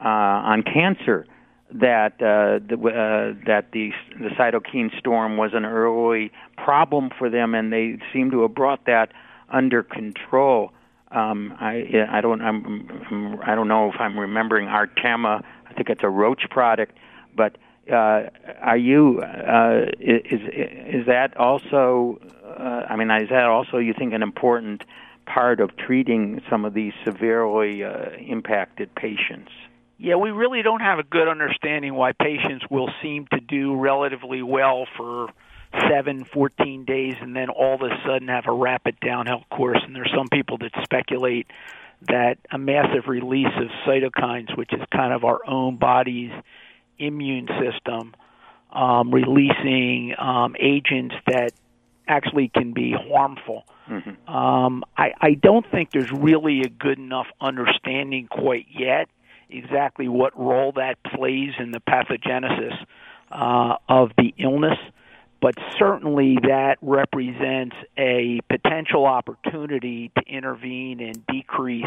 uh, 0.00 0.08
on 0.08 0.62
cancer 0.62 1.26
that 1.72 2.12
uh, 2.22 2.60
the, 2.64 2.76
uh, 2.76 3.44
that 3.46 3.72
the 3.72 3.90
the 4.20 4.28
cytokine 4.38 4.96
storm 4.98 5.36
was 5.36 5.50
an 5.52 5.64
early 5.64 6.30
problem 6.56 7.10
for 7.18 7.28
them, 7.28 7.54
and 7.54 7.72
they 7.72 7.98
seem 8.12 8.30
to 8.30 8.42
have 8.42 8.54
brought 8.54 8.86
that 8.86 9.12
under 9.50 9.82
control. 9.82 10.72
Um, 11.10 11.54
I 11.58 12.06
I 12.08 12.20
don't 12.20 12.40
I'm, 12.40 13.40
I 13.44 13.54
don't 13.54 13.68
know 13.68 13.90
if 13.90 14.00
I'm 14.00 14.18
remembering 14.18 14.68
Actemra. 14.68 15.42
I 15.68 15.72
think 15.72 15.90
it's 15.90 16.04
a 16.04 16.08
Roche 16.08 16.48
product, 16.50 16.96
but 17.34 17.58
uh, 17.90 18.30
are 18.60 18.76
you 18.76 19.20
uh, 19.22 19.86
is 19.98 20.40
is 20.46 21.06
that 21.06 21.36
also? 21.36 22.20
Uh, 22.56 22.86
I 22.88 22.96
mean, 22.96 23.10
is 23.10 23.28
that 23.28 23.44
also 23.44 23.78
you 23.78 23.92
think 23.92 24.14
an 24.14 24.22
important 24.22 24.82
part 25.26 25.60
of 25.60 25.76
treating 25.76 26.40
some 26.48 26.64
of 26.64 26.72
these 26.72 26.92
severely 27.04 27.84
uh, 27.84 28.10
impacted 28.18 28.94
patients? 28.94 29.50
Yeah, 29.98 30.16
we 30.16 30.30
really 30.30 30.62
don't 30.62 30.80
have 30.80 30.98
a 30.98 31.02
good 31.02 31.28
understanding 31.28 31.94
why 31.94 32.12
patients 32.12 32.64
will 32.70 32.90
seem 33.02 33.26
to 33.32 33.40
do 33.40 33.76
relatively 33.76 34.42
well 34.42 34.86
for 34.96 35.28
seven, 35.90 36.24
fourteen 36.24 36.84
days, 36.84 37.14
and 37.20 37.34
then 37.34 37.48
all 37.48 37.74
of 37.74 37.82
a 37.82 37.90
sudden 38.06 38.28
have 38.28 38.46
a 38.46 38.52
rapid 38.52 39.00
downhill 39.00 39.44
course. 39.50 39.80
And 39.84 39.96
there's 39.96 40.12
some 40.14 40.28
people 40.28 40.58
that 40.58 40.72
speculate 40.82 41.46
that 42.08 42.38
a 42.50 42.58
massive 42.58 43.08
release 43.08 43.52
of 43.56 43.68
cytokines, 43.86 44.56
which 44.56 44.72
is 44.72 44.80
kind 44.94 45.12
of 45.12 45.24
our 45.24 45.40
own 45.46 45.76
body's 45.76 46.32
immune 46.98 47.48
system, 47.58 48.14
um, 48.72 49.10
releasing 49.10 50.14
um, 50.18 50.56
agents 50.60 51.14
that 51.26 51.52
actually 52.08 52.48
can 52.48 52.72
be 52.72 52.92
harmful. 52.92 53.64
Mm-hmm. 53.88 54.34
Um, 54.34 54.84
I, 54.96 55.12
I 55.20 55.34
don't 55.34 55.68
think 55.70 55.90
there's 55.90 56.10
really 56.10 56.62
a 56.62 56.68
good 56.68 56.98
enough 56.98 57.26
understanding 57.40 58.28
quite 58.28 58.66
yet 58.70 59.08
exactly 59.48 60.08
what 60.08 60.36
role 60.38 60.72
that 60.72 60.96
plays 61.02 61.52
in 61.58 61.70
the 61.70 61.80
pathogenesis 61.80 62.76
uh, 63.30 63.76
of 63.88 64.10
the 64.18 64.34
illness, 64.38 64.78
but 65.40 65.54
certainly 65.78 66.36
that 66.42 66.76
represents 66.82 67.76
a 67.96 68.40
potential 68.48 69.06
opportunity 69.06 70.10
to 70.16 70.22
intervene 70.26 71.00
and 71.00 71.24
decrease 71.26 71.84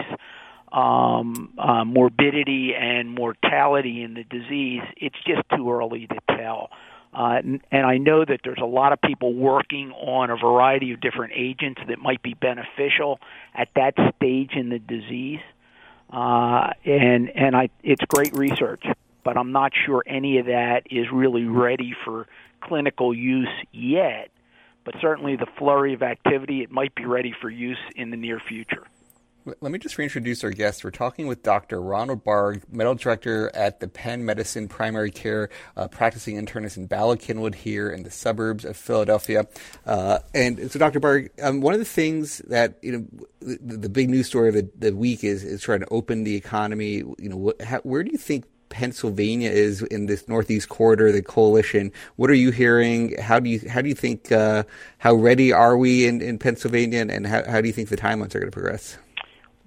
um, 0.72 1.54
uh, 1.58 1.84
morbidity 1.84 2.74
and 2.76 3.10
mortality 3.10 4.04
in 4.04 4.14
the 4.14 4.24
disease. 4.24 4.84
It's 4.98 5.18
just 5.26 5.42
too 5.56 5.72
early 5.72 6.08
to 6.08 6.20
tell. 6.38 6.70
Uh, 7.14 7.40
and, 7.44 7.62
and 7.72 7.86
I 7.86 7.98
know 7.98 8.24
that 8.24 8.42
there's 8.44 8.60
a 8.62 8.68
lot 8.68 8.94
of 8.94 9.02
people 9.02 9.34
working 9.34 9.92
on 9.92 10.30
a 10.30 10.38
variety 10.38 10.94
of 10.94 11.02
different 11.02 11.34
agents 11.36 11.82
that 11.88 12.00
might 12.00 12.22
be 12.22 12.36
beneficial 12.36 13.20
at 13.56 13.70
that 13.76 13.96
stage 14.16 14.52
in 14.54 14.70
the 14.70 14.80
disease 14.80 15.40
uh, 16.12 16.72
and 16.86 17.30
and 17.30 17.56
I 17.56 17.70
it's 17.84 18.04
great 18.08 18.34
research, 18.34 18.84
but 19.24 19.38
I'm 19.38 19.52
not 19.52 19.74
sure 19.86 20.04
any 20.08 20.40
of 20.40 20.48
that 20.48 20.84
is 20.90 21.06
really 21.12 21.46
ready 21.46 21.94
for 22.04 22.28
clinical 22.62 23.14
use 23.14 23.50
yet. 23.72 24.32
But 24.86 24.96
certainly 25.02 25.36
the 25.36 25.46
flurry 25.58 25.94
of 25.94 26.02
activity, 26.02 26.62
it 26.64 26.72
might 26.72 26.96
be 26.96 27.06
ready 27.06 27.34
for 27.40 27.50
use 27.50 27.78
in 27.96 28.10
the 28.10 28.18
near 28.18 28.40
future. 28.40 28.84
Let 29.62 29.72
me 29.72 29.80
just 29.80 29.98
reintroduce 29.98 30.44
our 30.44 30.52
guest. 30.52 30.84
We're 30.84 30.92
talking 30.92 31.28
with 31.28 31.44
Dr. 31.44 31.82
Ronald 31.82 32.24
Barg, 32.24 32.62
medical 32.72 32.96
director 32.96 33.52
at 33.56 33.80
the 33.80 33.88
Penn 33.88 34.26
Medicine 34.26 34.68
Primary 34.68 35.12
Care, 35.12 35.50
uh, 35.78 35.88
practicing 35.88 36.36
internist 36.36 36.78
in 36.78 36.88
Bala 36.88 37.18
Cynwyd 37.18 37.56
here 37.56 37.90
in 37.90 38.04
the 38.04 38.12
suburbs 38.12 38.66
of 38.66 38.78
Philadelphia. 38.78 39.48
Uh, 39.86 40.20
and 40.34 40.72
so, 40.72 40.80
Dr. 40.80 41.00
Barg, 41.00 41.30
um, 41.42 41.62
one 41.62 41.74
of 41.74 41.80
the 41.80 41.86
things 41.86 42.40
that 42.48 42.78
you 42.82 42.92
know, 42.92 43.06
the, 43.40 43.78
the 43.78 43.90
big 43.90 44.10
news 44.10 44.28
story 44.28 44.50
of 44.50 44.56
the, 44.56 44.70
the, 44.78 44.96
week 44.96 45.24
is 45.24 45.44
is 45.44 45.62
trying 45.62 45.80
to 45.80 45.88
open 45.90 46.24
the 46.24 46.36
economy. 46.36 46.96
You 46.96 47.30
know, 47.30 47.38
what, 47.38 47.62
how, 47.62 47.80
where 47.80 48.04
do 48.04 48.12
you 48.12 48.18
think 48.18 48.46
Pennsylvania 48.70 49.50
is 49.50 49.82
in 49.84 50.06
this 50.06 50.28
Northeast 50.28 50.70
corridor, 50.70 51.12
the 51.12 51.22
coalition. 51.22 51.92
What 52.16 52.30
are 52.30 52.36
you 52.36 52.52
hearing? 52.52 53.18
How 53.18 53.40
do 53.40 53.50
you 53.50 53.68
how 53.68 53.82
do 53.82 53.90
you 53.90 53.96
think 53.96 54.32
uh, 54.32 54.64
how 55.00 55.16
ready 55.16 55.52
are 55.52 55.78
we 55.78 56.08
in, 56.08 56.22
in 56.22 56.38
Pennsylvania, 56.38 57.02
and, 57.02 57.12
and 57.12 57.28
how, 57.28 57.44
how 57.50 57.62
do 57.62 57.68
you 57.68 57.74
think 57.74 57.90
the 57.90 57.98
timelines 57.98 58.36
are 58.36 58.40
going 58.40 58.52
to 58.52 58.52
progress? 58.52 58.98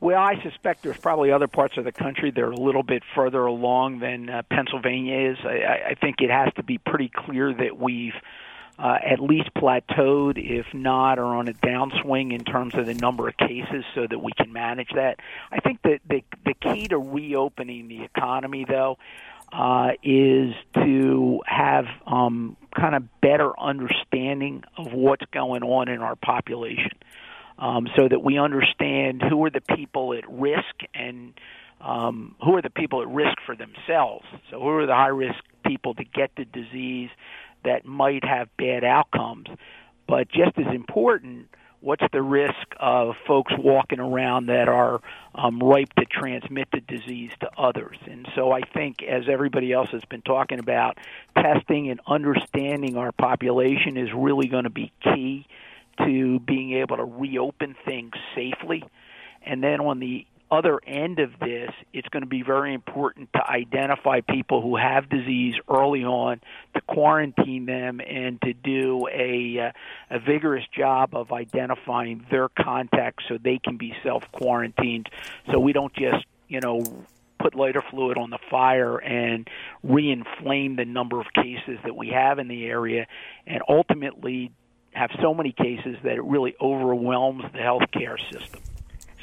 Well, 0.03 0.21
I 0.21 0.43
suspect 0.43 0.83
there's 0.83 0.99
probably 0.99 1.31
other 1.31 1.47
parts 1.47 1.77
of 1.77 1.85
the 1.85 1.93
country 1.93 2.33
that 2.33 2.41
are 2.41 2.51
a 2.51 2.57
little 2.57 2.83
bit 2.83 3.05
further 3.15 3.47
along 3.47 4.01
than 4.01 4.29
uh, 4.29 4.43
Pennsylvania 4.51 5.31
is. 5.31 5.39
I, 5.45 5.91
I 5.91 5.95
think 5.95 6.17
it 6.21 6.29
has 6.29 6.53
to 6.55 6.65
be 6.65 6.79
pretty 6.79 7.09
clear 7.09 7.55
that 7.55 7.79
we've 7.79 8.17
uh, 8.81 8.99
at 9.01 9.21
least 9.21 9.55
plateaued, 9.55 10.39
if 10.39 10.67
not, 10.75 11.21
are 11.21 11.37
on 11.37 11.47
a 11.47 11.53
downswing 11.53 12.33
in 12.33 12.43
terms 12.43 12.75
of 12.75 12.87
the 12.87 12.95
number 12.95 13.29
of 13.29 13.37
cases, 13.37 13.85
so 13.95 14.09
that 14.11 14.19
we 14.21 14.33
can 14.33 14.53
manage 14.53 14.89
that. 14.97 15.21
I 15.53 15.61
think 15.61 15.83
that 15.83 16.01
the 16.09 16.25
the 16.45 16.55
key 16.55 16.89
to 16.89 16.99
reopening 16.99 17.87
the 17.87 18.03
economy, 18.03 18.67
though, 18.69 18.99
uh, 19.53 19.91
is 20.03 20.53
to 20.75 21.43
have 21.47 21.87
um, 22.09 22.57
kind 22.75 22.97
of 22.97 23.05
better 23.21 23.57
understanding 23.57 24.65
of 24.77 24.93
what's 24.93 25.27
going 25.27 25.63
on 25.63 25.89
in 25.89 26.01
our 26.01 26.17
population 26.17 26.91
um, 27.63 27.87
so 27.97 28.09
that 28.09 28.23
we 28.23 28.39
understand 28.39 29.23
who 29.23 29.45
are 29.45 29.51
the 29.51 29.61
people 29.61 30.15
at 30.15 30.29
risk 30.29 30.75
and 30.95 31.33
um, 31.81 32.35
who 32.45 32.57
are 32.57 32.63
the 32.63 32.71
people 32.71 33.03
at 33.03 33.09
risk 33.09 33.39
for 33.47 33.55
themselves. 33.55 34.25
So, 34.51 34.61
who 34.61 34.69
are 34.69 34.87
the 34.87 34.95
high 34.95 35.09
risk 35.09 35.39
people 35.65 35.95
to 35.95 36.05
get 36.05 36.33
the 36.37 36.45
disease 36.45 37.11
that 37.65 37.87
might 37.87 38.25
have 38.25 38.49
bad 38.57 38.83
outcomes? 38.83 39.47
But 40.09 40.29
just 40.29 40.59
as 40.59 40.75
important, 40.75 41.49
what's 41.81 42.05
the 42.13 42.21
risk 42.21 42.67
of 42.81 43.15
folks 43.29 43.53
walking 43.57 44.01
around 44.01 44.47
that 44.47 44.69
are 44.69 45.01
um, 45.37 45.61
ripe 45.61 45.93
to 46.01 46.05
transmit 46.05 46.67
the 46.73 46.81
disease 46.81 47.31
to 47.41 47.51
others? 47.57 47.97
And 48.11 48.27
so 48.35 48.51
I 48.51 48.63
think, 48.63 49.05
as 49.05 49.29
everybody 49.31 49.73
else 49.73 49.91
has 49.93 50.05
been 50.07 50.23
talking 50.23 50.59
about, 50.59 50.99
testing 51.37 51.91
and 51.91 52.01
understanding 52.09 52.97
our 52.97 53.13
population 53.13 53.97
is 53.97 54.09
really 54.13 54.49
going 54.49 54.65
to 54.65 54.71
be 54.71 54.91
key 55.05 55.47
to 55.99 56.41
being 56.41 56.73
able 56.75 56.97
to 56.97 57.05
reopen 57.05 57.75
things 57.85 58.13
safely. 58.35 58.85
And 59.45 59.63
then 59.63 59.81
on 59.81 59.99
the 59.99 60.27
other 60.53 60.81
end 60.87 61.19
of 61.19 61.31
this, 61.41 61.71
it's 61.95 62.07
going 62.09 62.23
to 62.23 62.29
be 62.29 62.43
very 62.43 62.75
important 62.75 63.33
to 63.33 63.51
identify 63.51 64.21
people 64.21 64.61
who 64.61 64.77
have 64.77 65.09
disease 65.09 65.55
early 65.69 66.05
on, 66.05 66.43
to 66.75 66.81
quarantine 66.83 67.65
them, 67.65 68.01
and 68.07 68.41
to 68.43 68.53
do 68.53 69.09
a, 69.11 69.59
uh, 69.59 70.17
a 70.17 70.19
vigorous 70.21 70.65
job 70.77 71.15
of 71.15 71.33
identifying 71.33 72.27
their 72.31 72.51
contacts 72.51 73.25
so 73.29 73.39
they 73.43 73.59
can 73.59 73.79
be 73.79 73.95
self 74.03 74.31
quarantined. 74.31 75.09
So 75.51 75.59
we 75.59 75.73
don't 75.73 75.95
just, 75.95 76.27
you 76.49 76.61
know, 76.61 77.07
put 77.39 77.55
lighter 77.55 77.83
fluid 77.91 78.19
on 78.19 78.29
the 78.29 78.39
fire 78.51 78.99
and 78.99 79.49
re-inflame 79.83 80.77
the 80.77 80.85
number 80.85 81.19
of 81.19 81.27
cases 81.35 81.79
that 81.85 81.97
we 81.97 82.09
have 82.09 82.39
in 82.39 82.49
the 82.49 82.67
area, 82.67 83.07
and 83.47 83.63
ultimately 83.69 84.53
have 84.93 85.11
so 85.21 85.35
many 85.35 85.53
cases 85.53 85.97
that 86.05 86.13
it 86.13 86.25
really 86.25 86.55
overwhelms 86.61 87.45
the 87.53 87.59
healthcare 87.59 88.19
system. 88.31 88.61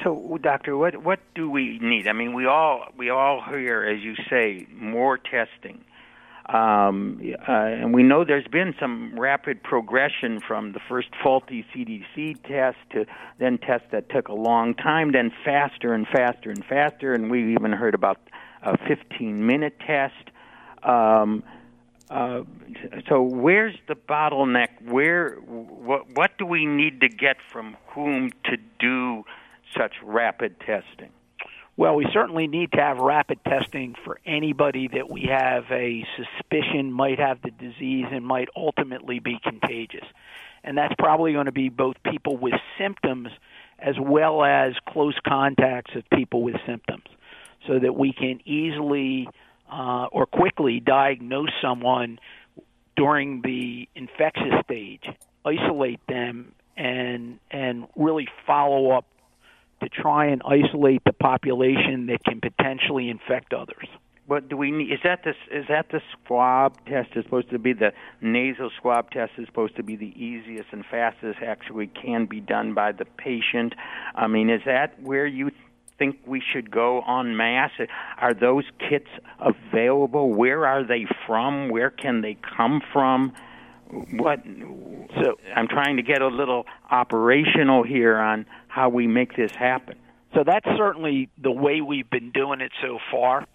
So, 0.04 0.38
doctor, 0.42 0.78
what 0.78 1.04
what 1.04 1.20
do 1.36 1.50
we 1.50 1.78
need? 1.80 2.08
I 2.08 2.14
mean, 2.14 2.34
we 2.34 2.46
all 2.46 2.86
we 2.98 3.10
all 3.10 3.42
hear, 3.42 3.84
as 3.84 4.02
you 4.02 4.16
say, 4.30 4.66
more 4.72 5.18
testing, 5.18 5.84
um, 6.46 7.22
uh, 7.48 7.52
and 7.52 7.94
we 7.94 8.02
know 8.02 8.24
there's 8.24 8.48
been 8.48 8.74
some 8.80 9.20
rapid 9.20 9.62
progression 9.62 10.40
from 10.40 10.72
the 10.72 10.80
first 10.88 11.10
faulty 11.22 11.66
CDC 11.76 12.42
test 12.44 12.78
to 12.92 13.06
then 13.38 13.58
tests 13.58 13.88
that 13.92 14.10
took 14.10 14.30
a 14.30 14.34
long 14.34 14.74
time, 14.74 15.12
then 15.12 15.32
faster 15.44 15.94
and 15.94 16.08
faster 16.08 16.50
and 16.50 16.66
faster, 16.66 17.14
and 17.14 17.30
we 17.30 17.54
even 17.54 17.72
heard 17.74 17.94
about 17.94 18.20
a 18.64 18.78
15-minute 18.78 19.80
test. 19.86 20.16
Um, 20.82 21.44
uh, 22.10 22.42
so 23.08 23.22
where's 23.22 23.76
the 23.88 23.96
bottleneck? 23.96 24.70
Where 24.84 25.36
what 25.36 26.10
what 26.16 26.38
do 26.38 26.46
we 26.46 26.66
need 26.66 27.02
to 27.02 27.10
get 27.10 27.38
from 27.52 27.78
whom 27.90 28.32
to 28.46 28.58
do 28.80 29.26
such 29.78 29.94
rapid 30.04 30.60
testing? 30.60 31.12
Well, 31.78 31.96
we 31.96 32.08
certainly 32.12 32.48
need 32.48 32.74
to 32.74 32.82
have 32.82 32.98
rapid 32.98 33.40
testing 33.46 33.96
for 34.04 34.20
anybody 34.26 34.90
that 34.90 35.10
we 35.10 35.30
have 35.30 35.64
a 35.72 36.06
suspicion 36.18 36.92
might 36.92 37.20
have 37.20 37.42
the 37.42 37.52
disease 37.52 38.06
and 38.12 38.26
might 38.26 38.50
ultimately 38.54 39.20
be 39.20 39.40
contagious. 39.42 40.04
And 40.64 40.78
that's 40.78 40.94
probably 41.00 41.32
going 41.32 41.46
to 41.46 41.54
be 41.54 41.70
both 41.70 41.96
people 42.04 42.36
with 42.36 42.56
symptoms 42.78 43.30
as 43.78 43.96
well 43.98 44.44
as 44.44 44.74
close 44.90 45.18
contacts 45.26 45.96
of 45.96 46.04
people 46.10 46.44
with 46.44 46.58
symptoms 46.66 47.06
so 47.66 47.80
that 47.80 47.96
we 47.96 48.12
can 48.12 48.42
easily 48.46 49.30
uh, 49.72 50.08
or 50.12 50.26
quickly 50.26 50.80
diagnose 50.80 51.52
someone 51.62 52.20
during 52.96 53.42
the 53.42 53.88
infectious 53.96 54.54
stage, 54.64 55.04
isolate 55.46 56.02
them, 56.08 56.54
and 56.76 57.40
and 57.52 57.88
really 57.96 58.28
follow 58.46 58.92
up 58.92 59.06
to 59.82 59.90
try 59.90 60.28
and 60.28 60.42
isolate 60.46 61.02
the 61.06 61.14
population 61.14 62.08
that 62.08 62.24
can 62.24 62.42
potentially 62.42 63.10
infect 63.10 63.54
others. 63.54 63.88
But 64.28 64.48
do 64.48 64.58
we 64.58 64.70
need? 64.70 64.92
Is 64.92 65.00
that 65.04 65.24
the 65.24 65.32
is 65.52 65.66
that 65.70 65.88
the 65.92 66.02
swab 66.28 66.86
test 66.86 67.10
is 67.16 67.24
supposed 67.24 67.50
to 67.50 67.58
be 67.58 67.74
the 67.74 67.94
nasal 68.22 68.70
swab 68.80 69.10
test 69.10 69.32
is 69.40 69.48
supposed 69.48 69.76
to 69.78 69.84
be 69.84 69.96
the 69.96 70.14
easiest 70.24 70.68
and 70.72 70.86
fastest? 70.86 71.40
Actually, 71.44 71.88
can 71.88 72.28
be 72.28 72.40
done 72.40 72.76
by 72.76 72.92
the 72.92 73.06
patient. 73.06 73.74
I 74.14 74.28
mean, 74.28 74.52
is 74.52 74.62
that 74.68 75.02
where 75.02 75.26
you 75.26 75.50
think 76.00 76.18
we 76.26 76.42
should 76.42 76.72
go 76.72 77.02
en 77.02 77.38
masse? 77.38 77.72
Are 78.18 78.34
those 78.34 78.64
kits 78.90 79.10
available? 79.40 80.34
Where 80.34 80.66
are 80.66 80.84
they 80.84 81.06
from? 81.28 81.70
Where 81.70 81.92
can 81.92 82.22
they 82.22 82.38
come 82.58 82.82
from? 82.92 83.34
What? 84.14 84.40
So 85.22 85.38
I'm 85.56 85.68
trying 85.68 85.98
to 85.98 86.04
get 86.04 86.22
a 86.22 86.28
little 86.28 86.66
operational 86.90 87.84
here 87.84 88.18
on 88.18 88.46
how 88.68 88.90
we 88.90 89.06
make 89.08 89.36
this 89.36 89.52
happen. 89.52 89.98
So 90.34 90.44
that's 90.44 90.66
certainly 90.78 91.30
the 91.38 91.52
way 91.52 91.82
we've 91.82 92.10
been 92.10 92.32
doing 92.32 92.62
it 92.62 92.72
so 92.82 93.00
far. 93.12 93.46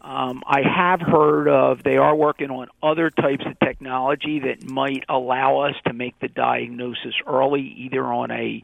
Um, 0.00 0.42
I 0.46 0.60
have 0.60 1.00
heard 1.00 1.48
of 1.48 1.82
they 1.82 1.96
are 1.96 2.14
working 2.14 2.50
on 2.50 2.68
other 2.82 3.08
types 3.08 3.44
of 3.46 3.58
technology 3.58 4.40
that 4.40 4.68
might 4.68 5.04
allow 5.08 5.60
us 5.60 5.74
to 5.86 5.94
make 5.94 6.18
the 6.20 6.28
diagnosis 6.28 7.14
early, 7.26 7.62
either 7.78 8.04
on 8.04 8.30
a, 8.30 8.62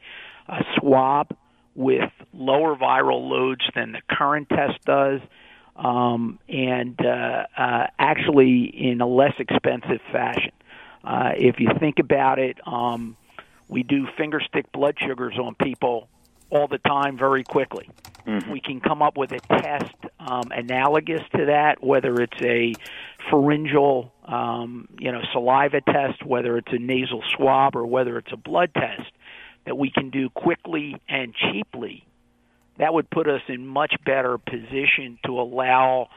a 0.49 0.65
swab 0.79 1.35
with 1.75 2.11
lower 2.33 2.77
viral 2.77 3.29
loads 3.29 3.63
than 3.75 3.93
the 3.93 4.01
current 4.11 4.49
test 4.49 4.83
does, 4.85 5.21
um, 5.77 6.39
and 6.49 6.99
uh, 7.05 7.47
uh, 7.57 7.87
actually 7.99 8.65
in 8.65 9.01
a 9.01 9.07
less 9.07 9.35
expensive 9.39 10.01
fashion. 10.13 10.53
Uh, 11.03 11.31
if 11.37 11.59
you 11.59 11.69
think 11.79 11.99
about 11.99 12.39
it, 12.39 12.59
um, 12.67 13.17
we 13.69 13.83
do 13.83 14.07
finger 14.19 14.41
stick 14.41 14.71
blood 14.73 14.97
sugars 15.01 15.39
on 15.39 15.55
people 15.55 16.09
all 16.51 16.67
the 16.67 16.79
time 16.79 17.17
very 17.17 17.45
quickly. 17.45 17.89
Mm-hmm. 18.27 18.51
We 18.51 18.61
can 18.61 18.81
come 18.81 19.01
up 19.01 19.17
with 19.17 19.33
a 19.33 19.39
test 19.39 19.95
um, 20.19 20.51
analogous 20.51 21.23
to 21.37 21.47
that, 21.47 21.83
whether 21.83 22.21
it's 22.21 22.43
a 22.43 22.75
pharyngeal, 23.31 24.13
um, 24.27 24.89
you 24.99 25.11
know, 25.11 25.21
saliva 25.33 25.81
test, 25.81 26.25
whether 26.27 26.59
it's 26.59 26.73
a 26.73 26.79
nasal 26.79 27.23
swab, 27.37 27.77
or 27.77 27.87
whether 27.87 28.19
it's 28.19 28.33
a 28.33 28.37
blood 28.37 28.73
test 28.75 29.11
that 29.67 29.77
we 29.77 29.91
can 29.91 30.11
do 30.11 30.29
quickly 30.31 31.01
and 31.09 31.35
cheaply. 31.35 32.05
That 32.79 32.95
would 32.95 33.11
put 33.11 33.29
us 33.29 33.43
in 33.49 33.67
much 33.67 33.95
better 34.05 34.39
position 34.39 35.19
to 35.27 35.41
allow 35.41 36.09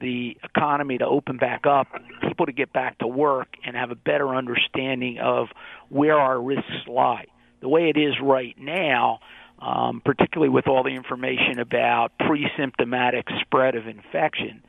the 0.00 0.36
economy 0.42 0.98
to 0.98 1.06
open 1.06 1.36
back 1.36 1.66
up, 1.66 1.88
people 2.22 2.46
to 2.46 2.52
get 2.52 2.72
back 2.72 2.98
to 2.98 3.06
work, 3.06 3.48
and 3.64 3.76
have 3.76 3.90
a 3.90 3.94
better 3.94 4.34
understanding 4.34 5.18
of 5.18 5.48
where 5.88 6.18
our 6.18 6.40
risks 6.40 6.86
lie. 6.86 7.26
The 7.60 7.68
way 7.68 7.88
it 7.88 7.96
is 7.96 8.14
right 8.20 8.56
now, 8.58 9.20
um, 9.60 10.02
particularly 10.04 10.48
with 10.48 10.66
all 10.66 10.82
the 10.82 10.90
information 10.90 11.60
about 11.60 12.12
pre-symptomatic 12.18 13.26
spread 13.40 13.76
of 13.76 13.86
infection, 13.86 14.62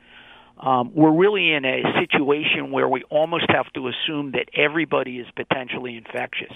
um, 0.58 0.92
we're 0.94 1.12
really 1.12 1.52
in 1.52 1.64
a 1.64 1.82
situation 1.98 2.70
where 2.70 2.88
we 2.88 3.02
almost 3.10 3.46
have 3.48 3.72
to 3.72 3.88
assume 3.88 4.32
that 4.32 4.48
everybody 4.56 5.18
is 5.18 5.26
potentially 5.34 5.96
infectious. 5.96 6.52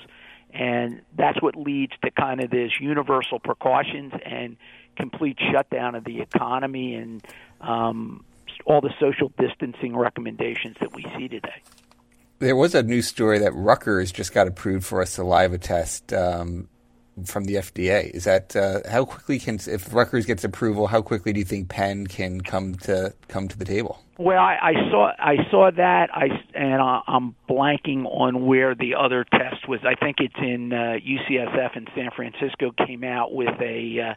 And 0.59 1.03
that's 1.17 1.41
what 1.41 1.55
leads 1.55 1.93
to 2.05 2.11
kind 2.11 2.41
of 2.41 2.51
this 2.51 2.73
universal 2.81 3.39
precautions 3.39 4.13
and 4.25 4.57
complete 4.97 5.39
shutdown 5.53 5.95
of 5.95 6.03
the 6.03 6.21
economy 6.21 6.97
and 6.97 7.25
um, 7.61 8.25
all 8.67 8.81
the 8.81 8.93
social 8.99 9.31
distancing 9.39 9.97
recommendations 9.97 10.77
that 10.81 10.93
we 10.93 11.05
see 11.17 11.29
today. 11.29 11.63
There 12.41 12.57
was 12.57 12.75
a 12.75 12.83
news 12.83 13.07
story 13.07 13.39
that 13.39 13.53
Rutgers 13.55 14.11
just 14.11 14.33
got 14.33 14.49
approved 14.49 14.85
for 14.85 15.01
a 15.01 15.07
saliva 15.07 15.59
test 15.59 16.13
um, 16.13 16.69
from 17.25 17.45
the 17.45 17.55
FDA. 17.55 18.11
Is 18.11 18.25
that 18.25 18.55
uh, 18.57 18.81
how 18.89 19.05
quickly 19.05 19.39
can 19.39 19.59
if 19.67 19.93
Rutgers 19.93 20.27
gets 20.27 20.45
approval? 20.45 20.87
How 20.87 21.03
quickly 21.03 21.33
do 21.33 21.39
you 21.39 21.45
think 21.45 21.69
Penn 21.69 22.07
can 22.07 22.41
come 22.41 22.75
to 22.77 23.15
come 23.29 23.49
to 23.49 23.59
the 23.59 23.65
table? 23.65 24.03
Well, 24.19 24.39
I, 24.39 24.59
I 24.61 24.73
saw 24.91 25.13
I 25.19 25.37
saw 25.51 25.71
that 25.71 26.11
I 26.13 26.29
and 26.55 26.83
I, 26.83 27.01
I'm 27.07 27.35
blanking 27.49 28.05
on 28.07 28.47
where 28.47 28.75
the 28.75 28.95
other 28.95 29.25
test 29.25 29.69
was. 29.69 29.81
I 29.85 29.95
think 29.95 30.17
it's 30.21 30.35
in 30.39 30.73
uh, 30.73 30.97
UCSF 30.99 31.77
in 31.77 31.87
San 31.95 32.11
Francisco 32.15 32.73
came 32.87 33.05
out 33.05 33.33
with 33.33 33.61
a 33.61 34.01
uh, 34.01 34.15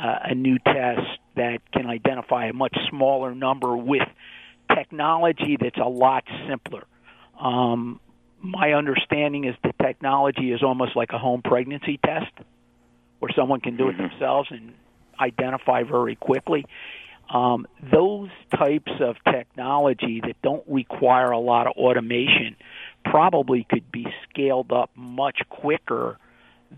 uh, 0.00 0.18
a 0.24 0.34
new 0.34 0.58
test 0.58 1.18
that 1.36 1.58
can 1.72 1.86
identify 1.86 2.46
a 2.46 2.52
much 2.52 2.76
smaller 2.88 3.34
number 3.34 3.76
with 3.76 4.06
technology 4.74 5.56
that's 5.60 5.78
a 5.78 5.88
lot 5.88 6.24
simpler. 6.48 6.84
Um, 7.40 8.00
my 8.40 8.72
understanding 8.72 9.44
is 9.44 9.54
the 9.62 9.72
technology 9.82 10.52
is 10.52 10.62
almost 10.62 10.96
like 10.96 11.10
a 11.12 11.18
home 11.18 11.42
pregnancy 11.42 11.98
test, 12.04 12.32
where 13.18 13.30
someone 13.36 13.60
can 13.60 13.76
do 13.76 13.88
it 13.88 13.96
mm-hmm. 13.96 14.08
themselves 14.08 14.48
and 14.50 14.72
identify 15.20 15.82
very 15.82 16.16
quickly. 16.16 16.64
Um, 17.32 17.66
those 17.92 18.30
types 18.56 18.90
of 19.00 19.16
technology 19.24 20.20
that 20.20 20.40
don't 20.42 20.64
require 20.66 21.30
a 21.30 21.38
lot 21.38 21.68
of 21.68 21.74
automation 21.76 22.56
probably 23.04 23.64
could 23.68 23.90
be 23.92 24.06
scaled 24.28 24.72
up 24.72 24.90
much 24.96 25.40
quicker 25.48 26.18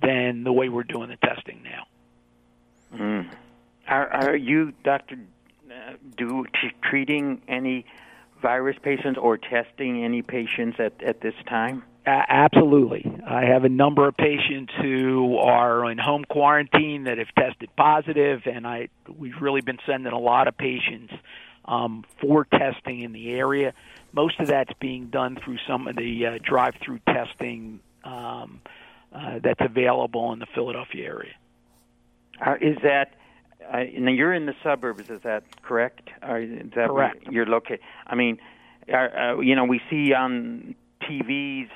than 0.02 0.44
the 0.44 0.52
way 0.52 0.68
we're 0.68 0.82
doing 0.82 1.08
the 1.08 1.16
testing 1.16 1.62
now. 1.62 1.86
Mm. 2.94 3.30
Are, 3.88 4.08
are 4.08 4.36
you, 4.36 4.72
Doctor, 4.84 5.16
uh, 5.70 5.92
do 6.16 6.44
t- 6.60 6.72
treating 6.82 7.40
any 7.48 7.86
virus 8.42 8.76
patients 8.82 9.18
or 9.20 9.38
testing 9.38 10.04
any 10.04 10.22
patients 10.22 10.76
at 10.78 11.02
at 11.02 11.20
this 11.20 11.34
time? 11.48 11.84
Absolutely. 12.04 13.08
I 13.24 13.44
have 13.44 13.62
a 13.62 13.68
number 13.68 14.08
of 14.08 14.16
patients 14.16 14.72
who 14.82 15.36
are 15.36 15.88
in 15.88 15.98
home 15.98 16.24
quarantine 16.24 17.04
that 17.04 17.18
have 17.18 17.28
tested 17.38 17.70
positive, 17.76 18.42
and 18.46 18.66
I 18.66 18.88
we've 19.08 19.40
really 19.40 19.60
been 19.60 19.78
sending 19.86 20.12
a 20.12 20.18
lot 20.18 20.48
of 20.48 20.56
patients 20.56 21.12
um, 21.64 22.04
for 22.20 22.44
testing 22.44 23.02
in 23.02 23.12
the 23.12 23.30
area. 23.30 23.72
Most 24.12 24.40
of 24.40 24.48
that's 24.48 24.72
being 24.80 25.06
done 25.06 25.38
through 25.42 25.58
some 25.66 25.86
of 25.86 25.96
the 25.96 26.26
uh, 26.26 26.38
drive-through 26.42 27.00
testing 27.06 27.80
um, 28.04 28.60
uh, 29.14 29.38
that's 29.42 29.60
available 29.60 30.32
in 30.32 30.40
the 30.40 30.46
Philadelphia 30.54 31.04
area. 31.04 31.34
Uh, 32.44 32.54
is 32.60 32.76
that 32.82 33.14
now 33.70 34.10
you're 34.10 34.32
in 34.32 34.46
the 34.46 34.54
suburbs? 34.62 35.10
Is 35.10 35.22
that 35.22 35.44
correct? 35.62 36.10
Or 36.22 36.38
is 36.40 36.70
that 36.74 36.88
correct. 36.88 37.28
You're 37.30 37.46
located. 37.46 37.80
I 38.06 38.14
mean, 38.14 38.38
uh, 38.92 38.96
uh, 38.96 39.40
you 39.40 39.54
know, 39.54 39.64
we 39.64 39.80
see 39.90 40.12
on 40.12 40.74
TVs 41.02 41.68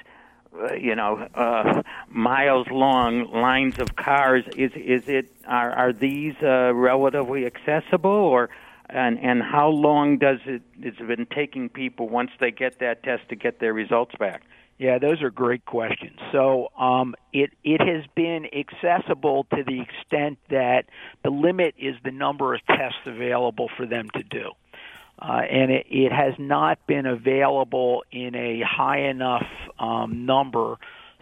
uh, 0.59 0.75
you 0.75 0.95
know, 0.95 1.29
uh, 1.35 1.83
miles 2.09 2.67
long 2.71 3.31
lines 3.31 3.79
of 3.79 3.97
cars. 3.97 4.45
Is 4.57 4.73
is 4.75 5.09
it 5.09 5.31
are 5.47 5.71
are 5.71 5.93
these 5.93 6.35
uh, 6.43 6.73
relatively 6.75 7.45
accessible, 7.47 8.11
or 8.11 8.49
and 8.89 9.19
and 9.19 9.43
how 9.43 9.69
long 9.69 10.19
does 10.19 10.39
it 10.47 10.63
it's 10.81 10.99
been 10.99 11.27
taking 11.27 11.69
people 11.69 12.09
once 12.09 12.31
they 12.41 12.51
get 12.51 12.79
that 12.79 13.03
test 13.03 13.29
to 13.29 13.37
get 13.37 13.59
their 13.59 13.75
results 13.75 14.15
back? 14.19 14.43
Yeah, 14.79 14.99
those 14.99 15.23
are 15.23 15.31
great 15.31 15.65
questions. 15.65 16.19
So 16.33 16.69
um, 16.79 17.15
it 17.33 17.51
it 17.65 17.81
has 17.81 18.05
been 18.15 18.47
accessible 18.47 19.47
to 19.55 19.65
the 19.65 19.81
extent 19.81 20.39
that 20.51 20.85
the 21.25 21.31
limit 21.31 21.75
is 21.79 21.95
the 22.05 22.11
number 22.11 22.55
of 22.55 22.61
tests 22.67 22.99
available 23.07 23.71
for 23.77 23.87
them 23.87 24.11
to 24.11 24.23
do. 24.23 24.51
Uh, 25.19 25.41
and 25.51 25.71
it, 25.71 25.87
it 25.89 26.13
has 26.13 26.35
not 26.39 26.79
been 26.87 27.07
available 27.07 28.05
in 28.13 28.35
a 28.35 28.61
high 28.61 29.09
enough 29.09 29.47
um, 29.79 30.27
number 30.27 30.77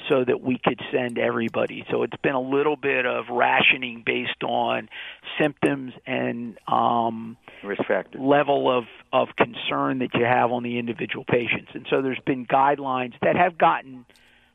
so 0.09 0.25
that 0.25 0.41
we 0.41 0.59
could 0.63 0.81
send 0.93 1.19
everybody. 1.19 1.85
So 1.91 2.03
it's 2.03 2.17
been 2.23 2.35
a 2.35 2.41
little 2.41 2.77
bit 2.77 3.07
of 3.07 3.27
rationing 3.31 4.03
based 4.05 4.43
on 4.43 4.89
symptoms 5.41 5.93
and 6.07 6.59
um, 6.69 7.37
risk 7.63 7.83
level 8.15 8.71
of 8.77 8.85
of 9.13 9.29
concern 9.37 10.01
that 10.01 10.15
you 10.15 10.25
have 10.25 10.51
on 10.53 10.63
the 10.63 10.79
individual 10.79 11.25
patients. 11.25 11.71
And 11.75 11.87
so 11.91 12.03
there's 12.03 12.21
been 12.27 12.47
guidelines 12.47 13.15
that 13.23 13.37
have 13.37 13.57
gotten 13.59 14.05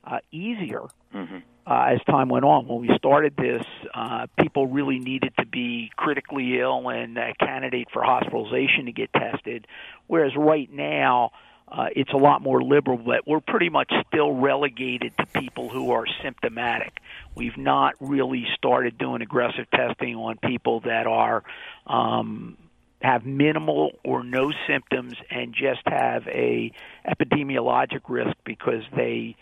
uh, 0.03 0.19
easier. 0.31 0.83
Mm-hmm. 1.13 1.37
Uh, 1.67 1.93
as 1.93 1.99
time 2.09 2.29
went 2.29 2.43
on. 2.45 2.67
When 2.67 2.81
we 2.81 2.89
started 2.97 3.35
this, 3.37 3.63
uh, 3.93 4.25
people 4.39 4.65
really 4.65 4.97
needed 4.97 5.33
to 5.37 5.45
be 5.45 5.91
critically 5.95 6.59
ill 6.59 6.89
and 6.89 7.15
a 7.15 7.35
candidate 7.39 7.89
for 7.93 8.01
hospitalization 8.01 8.87
to 8.87 8.91
get 8.91 9.13
tested, 9.13 9.67
whereas 10.07 10.31
right 10.35 10.67
now 10.73 11.29
uh, 11.71 11.87
it's 11.95 12.11
a 12.11 12.17
lot 12.17 12.41
more 12.41 12.61
liberal, 12.63 12.97
but 12.97 13.27
we're 13.27 13.39
pretty 13.39 13.69
much 13.69 13.91
still 14.07 14.31
relegated 14.33 15.13
to 15.17 15.25
people 15.27 15.69
who 15.69 15.91
are 15.91 16.05
symptomatic. 16.23 16.97
We've 17.35 17.57
not 17.57 17.95
really 17.99 18.47
started 18.55 18.97
doing 18.97 19.21
aggressive 19.21 19.69
testing 19.71 20.15
on 20.15 20.37
people 20.37 20.81
that 20.81 21.05
are 21.05 21.43
um, 21.85 22.57
have 23.01 23.25
minimal 23.25 23.91
or 24.03 24.23
no 24.23 24.51
symptoms 24.67 25.13
and 25.29 25.53
just 25.53 25.81
have 25.85 26.27
a 26.27 26.71
epidemiologic 27.07 28.01
risk 28.09 28.35
because 28.43 28.83
they 28.95 29.35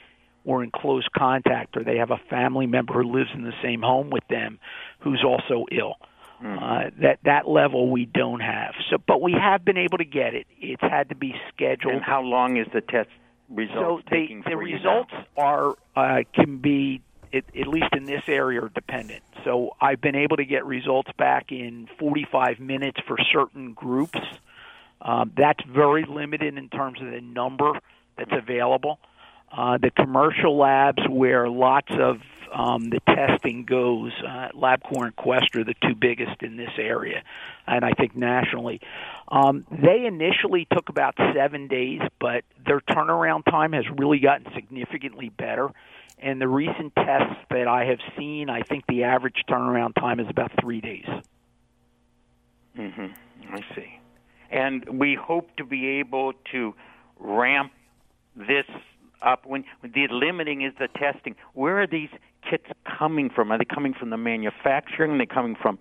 were 0.44 0.64
in 0.64 0.72
close 0.72 1.08
contact 1.16 1.76
or 1.76 1.84
they 1.84 1.98
have 1.98 2.12
a 2.12 2.20
family 2.30 2.68
member 2.68 2.94
who 2.94 3.12
lives 3.12 3.30
in 3.34 3.44
the 3.44 3.54
same 3.64 3.82
home 3.82 4.10
with 4.10 4.26
them 4.30 4.60
who's 5.00 5.24
also 5.26 5.66
ill. 5.72 5.96
Mm-hmm. 6.44 6.64
Uh, 6.64 6.90
that 7.02 7.20
that 7.24 7.48
level 7.48 7.90
we 7.90 8.06
don't 8.06 8.42
have. 8.42 8.76
So, 8.92 8.98
but 9.08 9.22
we 9.22 9.34
have 9.34 9.66
been 9.66 9.78
able 9.78 9.98
to 9.98 10.06
get 10.06 10.36
it. 10.36 10.46
It's 10.60 10.82
had 10.82 11.10
to 11.10 11.16
be 11.16 11.34
scheduled. 11.52 11.96
And 11.96 12.04
how 12.04 12.22
long 12.22 12.58
is 12.58 12.68
the 12.72 12.82
test 12.82 13.10
results 13.50 14.04
so 14.06 14.10
taking 14.10 14.42
the, 14.42 14.52
the 14.52 14.58
results 14.58 15.14
are 15.36 15.76
uh, 15.96 16.20
can 16.34 16.58
be 16.58 17.02
it, 17.32 17.46
at 17.60 17.68
least 17.68 17.88
in 17.94 18.06
this 18.06 18.22
area 18.28 18.62
are 18.62 18.70
dependent. 18.70 19.24
So 19.44 19.72
I've 19.82 20.02
been 20.02 20.16
able 20.16 20.38
to 20.38 20.46
get 20.46 20.66
results 20.66 21.12
back 21.18 21.52
in 21.52 21.88
45 22.00 22.60
minutes 22.60 23.00
for 23.08 23.18
certain 23.32 23.74
groups. 23.74 24.20
Um, 25.02 25.32
that's 25.36 25.64
very 25.66 26.06
limited 26.06 26.58
in 26.58 26.70
terms 26.70 27.02
of 27.02 27.12
the 27.12 27.22
number 27.22 27.80
that's 28.18 28.32
available. 28.32 29.00
Uh, 29.52 29.78
the 29.78 29.92
commercial 29.92 30.58
labs 30.58 31.02
where 31.10 31.50
lots 31.50 31.92
of 31.92 32.18
um, 32.54 32.90
the 32.90 33.00
testing 33.08 33.66
goes, 33.66 34.12
uh, 34.26 34.50
LabCorp 34.56 35.06
and 35.06 35.16
Quest 35.16 35.56
are 35.56 35.64
the 35.64 35.76
two 35.82 35.96
biggest 35.96 36.42
in 36.42 36.58
this 36.58 36.72
area, 36.78 37.24
and 37.66 37.84
I 37.84 37.92
think 37.94 38.16
nationally. 38.16 38.82
Um, 39.28 39.66
they 39.72 40.06
initially 40.06 40.68
took 40.72 40.90
about 40.90 41.16
seven 41.36 41.68
days, 41.68 42.02
but 42.20 42.44
their 42.66 42.82
turnaround 42.82 43.46
time 43.46 43.74
has 43.74 43.86
really 43.98 44.20
gotten 44.20 44.52
significantly 44.54 45.30
better. 45.30 45.70
And 46.20 46.42
the 46.42 46.48
recent 46.48 46.96
tests 46.96 47.36
that 47.52 47.68
I 47.68 47.86
have 47.86 48.00
seen, 48.18 48.50
I 48.50 48.62
think 48.62 48.86
the 48.88 49.04
average 49.04 49.44
turnaround 49.48 49.94
time 49.96 50.20
is 50.20 50.28
about 50.30 50.52
three 50.60 50.82
days. 50.82 51.06
Mm-hmm. 52.78 53.54
I 53.54 53.62
see. 53.76 54.00
And 54.50 55.00
we 55.00 55.16
hope 55.16 55.56
to 55.58 55.64
be 55.64 56.00
able 56.00 56.34
to 56.52 56.74
ramp 57.20 57.72
this 58.36 58.66
up 59.22 59.46
when, 59.46 59.64
the 59.82 60.08
limiting 60.10 60.62
is 60.62 60.74
the 60.80 60.88
testing. 60.88 61.36
Where 61.54 61.82
are 61.82 61.88
these 61.88 62.10
kits 62.50 62.66
coming 62.98 63.30
from? 63.30 63.52
Are 63.52 63.58
they 63.58 63.66
coming 63.66 63.94
from 63.94 64.10
the 64.10 64.18
manufacturing? 64.18 65.12
Are 65.12 65.18
they 65.18 65.26
coming 65.26 65.56
from 65.62 65.80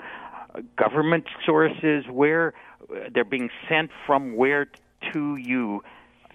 uh, 0.54 0.60
government 0.76 1.24
sources? 1.44 2.04
Where 2.10 2.54
uh, 2.90 3.08
they're 3.12 3.24
being 3.24 3.50
sent 3.68 3.90
from? 4.06 4.36
Where 4.36 4.68
to 5.12 5.36
you? 5.36 5.82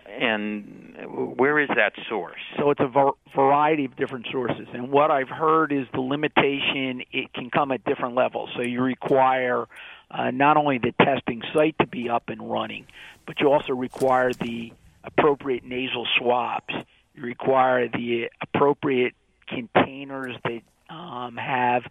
And 0.08 1.38
where 1.38 1.58
is 1.60 1.70
that 1.70 1.94
source? 2.10 2.42
So 2.58 2.72
it's 2.72 2.82
a 2.82 2.88
var- 2.88 3.14
variety 3.34 3.86
of 3.86 3.96
different 3.96 4.28
sources. 4.30 4.68
And 4.74 4.92
what 4.92 5.10
I've 5.10 5.30
heard 5.30 5.72
is 5.72 5.88
the 5.94 6.02
limitation 6.02 7.04
it 7.14 7.32
can 7.34 7.50
come 7.50 7.72
at 7.72 7.86
different 7.86 8.16
levels. 8.16 8.50
So 8.56 8.62
you 8.62 8.82
require 8.82 9.68
uh, 10.10 10.32
not 10.32 10.58
only 10.58 10.80
the 10.80 10.92
testing 11.02 11.42
site 11.54 11.78
to 11.80 11.88
be 11.88 12.10
up 12.10 12.28
and 12.28 12.52
running, 12.52 12.88
but 13.26 13.40
you 13.40 13.52
also 13.52 13.74
require 13.74 14.34
the 14.34 14.74
appropriate 15.04 15.64
nasal 15.64 16.08
swabs. 16.18 16.74
You 17.16 17.24
require 17.24 17.88
the 17.88 18.30
appropriate 18.42 19.14
containers 19.48 20.36
that 20.44 20.62
um, 20.94 21.38
have 21.38 21.84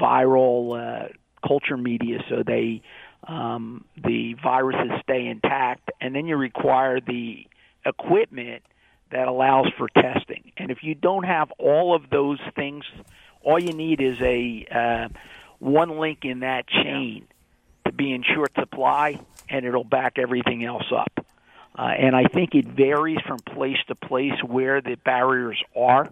viral 0.00 1.06
uh, 1.06 1.08
culture 1.46 1.76
media 1.76 2.18
so 2.28 2.42
they 2.44 2.82
um, 3.26 3.84
the 3.96 4.34
viruses 4.34 5.00
stay 5.02 5.26
intact, 5.26 5.90
and 6.00 6.14
then 6.14 6.26
you 6.26 6.36
require 6.36 7.00
the 7.00 7.46
equipment 7.84 8.62
that 9.10 9.26
allows 9.26 9.66
for 9.76 9.88
testing. 9.88 10.52
And 10.56 10.70
if 10.70 10.82
you 10.82 10.94
don't 10.94 11.24
have 11.24 11.50
all 11.58 11.94
of 11.94 12.08
those 12.10 12.38
things, 12.54 12.84
all 13.42 13.58
you 13.58 13.72
need 13.72 14.00
is 14.00 14.20
a 14.20 14.66
uh, 14.70 15.08
one 15.58 15.98
link 15.98 16.24
in 16.24 16.40
that 16.40 16.68
chain 16.68 17.26
to 17.84 17.92
be 17.92 18.12
in 18.12 18.22
short 18.22 18.52
supply, 18.58 19.18
and 19.48 19.64
it'll 19.64 19.84
back 19.84 20.18
everything 20.18 20.64
else 20.64 20.86
up. 20.94 21.15
Uh, 21.78 21.82
and 21.82 22.16
I 22.16 22.24
think 22.24 22.54
it 22.54 22.66
varies 22.66 23.18
from 23.26 23.38
place 23.38 23.76
to 23.88 23.94
place 23.94 24.32
where 24.44 24.80
the 24.80 24.96
barriers 24.96 25.62
are. 25.76 26.10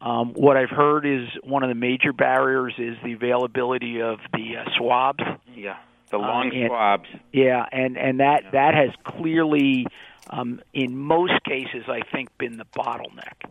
Um, 0.00 0.32
what 0.34 0.56
I've 0.56 0.70
heard 0.70 1.04
is 1.04 1.28
one 1.42 1.62
of 1.62 1.68
the 1.68 1.74
major 1.74 2.12
barriers 2.12 2.74
is 2.78 2.96
the 3.04 3.12
availability 3.12 4.00
of 4.00 4.18
the 4.32 4.56
uh, 4.58 4.70
swabs. 4.78 5.22
Yeah, 5.54 5.76
the 6.10 6.16
uh, 6.16 6.20
long 6.20 6.50
uh, 6.50 6.56
and, 6.56 6.68
swabs. 6.68 7.08
Yeah, 7.32 7.66
and 7.70 7.98
and 7.98 8.20
that 8.20 8.44
yeah. 8.44 8.50
that 8.52 8.74
has 8.74 8.90
clearly, 9.04 9.86
um, 10.30 10.62
in 10.72 10.96
most 10.96 11.42
cases, 11.44 11.84
I 11.88 12.00
think, 12.12 12.36
been 12.38 12.56
the 12.56 12.66
bottleneck. 12.66 13.50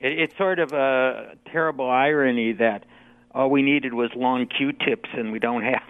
It, 0.00 0.18
it's 0.18 0.36
sort 0.36 0.58
of 0.58 0.72
a 0.72 1.36
terrible 1.52 1.88
irony 1.88 2.54
that 2.54 2.84
all 3.32 3.50
we 3.50 3.62
needed 3.62 3.92
was 3.92 4.10
long 4.16 4.46
Q-tips, 4.46 5.10
and 5.12 5.30
we 5.30 5.38
don't 5.38 5.62
have. 5.62 5.82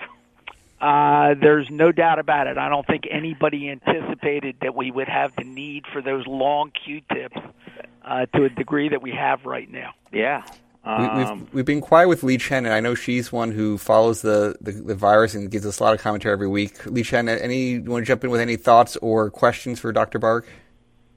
Uh, 0.81 1.35
there's 1.41 1.69
no 1.71 1.91
doubt 1.91 2.19
about 2.19 2.47
it. 2.47 2.59
I 2.59 2.69
don't 2.69 2.87
think 2.87 3.05
anybody 3.11 3.71
anticipated 3.71 4.57
that 4.61 4.75
we 4.75 4.91
would 4.91 5.09
have 5.09 5.33
the 5.37 5.45
need 5.45 5.85
for 5.93 6.03
those 6.03 6.27
long 6.27 6.71
Q-tips 6.71 7.39
uh, 8.05 8.27
to 8.35 8.45
a 8.45 8.49
degree 8.51 8.91
that 8.91 9.01
we 9.01 9.13
have 9.13 9.45
right 9.47 9.71
now. 9.71 9.95
Yeah. 10.13 10.45
Um, 10.85 11.01
we, 11.01 11.07
have 11.07 11.41
we've, 11.41 11.55
we've 11.55 11.65
been 11.65 11.81
quiet 11.81 12.09
with 12.09 12.21
Liqian, 12.21 12.59
and 12.59 12.69
I 12.69 12.81
know 12.81 12.95
she's 12.95 13.33
one 13.33 13.51
who 13.51 13.77
follows 13.77 14.23
the, 14.23 14.57
the, 14.61 14.73
the, 14.73 14.95
virus 14.95 15.35
and 15.35 15.51
gives 15.51 15.67
us 15.67 15.81
a 15.81 15.83
lot 15.83 15.95
of 15.95 16.01
commentary 16.01 16.33
every 16.33 16.47
week. 16.47 16.79
Liqian, 16.85 17.29
any 17.41 17.71
you 17.71 17.83
want 17.83 18.05
to 18.05 18.07
jump 18.07 18.23
in 18.23 18.31
with 18.31 18.41
any 18.41 18.57
thoughts 18.57 18.97
or 18.99 19.29
questions 19.31 19.81
for 19.81 19.91
Dr. 19.93 20.21
Barg? 20.21 20.45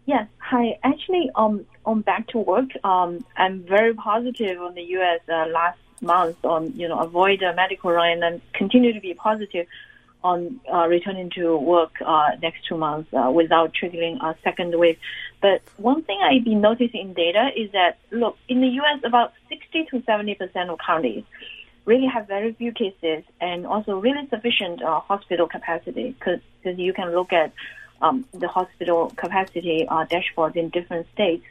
Yes. 0.08 0.28
Hi. 0.40 0.80
Actually, 0.84 1.30
um, 1.36 1.68
on 1.86 2.02
back 2.02 2.28
to 2.30 2.40
work, 2.40 2.70
um, 2.84 3.24
I'm 3.38 3.64
very 3.64 3.94
positive 3.94 4.60
on 4.60 4.74
the 4.74 4.82
U.S. 4.82 5.20
Uh, 5.30 5.46
last 5.54 5.78
month 6.02 6.44
on 6.44 6.74
you 6.76 6.88
know 6.88 7.00
avoid 7.00 7.42
a 7.42 7.54
medical 7.54 7.92
run 7.92 8.24
and 8.24 8.42
continue 8.54 8.94
to 8.94 9.00
be 9.00 9.14
positive 9.14 9.68
on 10.24 10.60
uh, 10.72 10.86
returning 10.88 11.30
to 11.30 11.58
work 11.58 11.92
uh, 12.06 12.32
next 12.42 12.66
two 12.68 12.78
months 12.78 13.10
uh, 13.14 13.32
without 13.32 13.74
triggering 13.74 14.22
a 14.22 14.36
second 14.44 14.78
wave. 14.78 14.98
But 15.42 15.62
one 15.78 16.04
thing 16.04 16.20
I've 16.22 16.44
been 16.44 16.62
noticing 16.62 17.00
in 17.00 17.14
data 17.14 17.52
is 17.56 17.72
that, 17.72 17.98
look, 18.12 18.38
in 18.50 18.60
the 18.60 18.68
U.S., 18.68 19.00
about 19.06 19.34
60 19.48 19.86
to 19.92 20.04
70 20.04 20.36
percent 20.36 20.70
of 20.70 20.80
counties 20.86 21.24
really 21.86 22.08
have 22.08 22.28
very 22.28 22.54
few 22.54 22.72
cases 22.72 23.24
and 23.40 23.66
also 23.66 23.98
really 23.98 24.28
sufficient 24.30 24.84
uh, 24.84 25.00
hospital 25.00 25.48
capacity 25.48 26.16
because 26.20 26.42
you 26.64 26.94
can 26.94 27.14
look 27.14 27.32
at 27.32 27.52
um, 28.02 28.26
the 28.34 28.48
hospital 28.48 29.12
capacity 29.16 29.88
uh, 29.88 30.06
dashboards 30.06 30.56
in 30.56 30.70
different 30.70 31.08
states. 31.14 31.46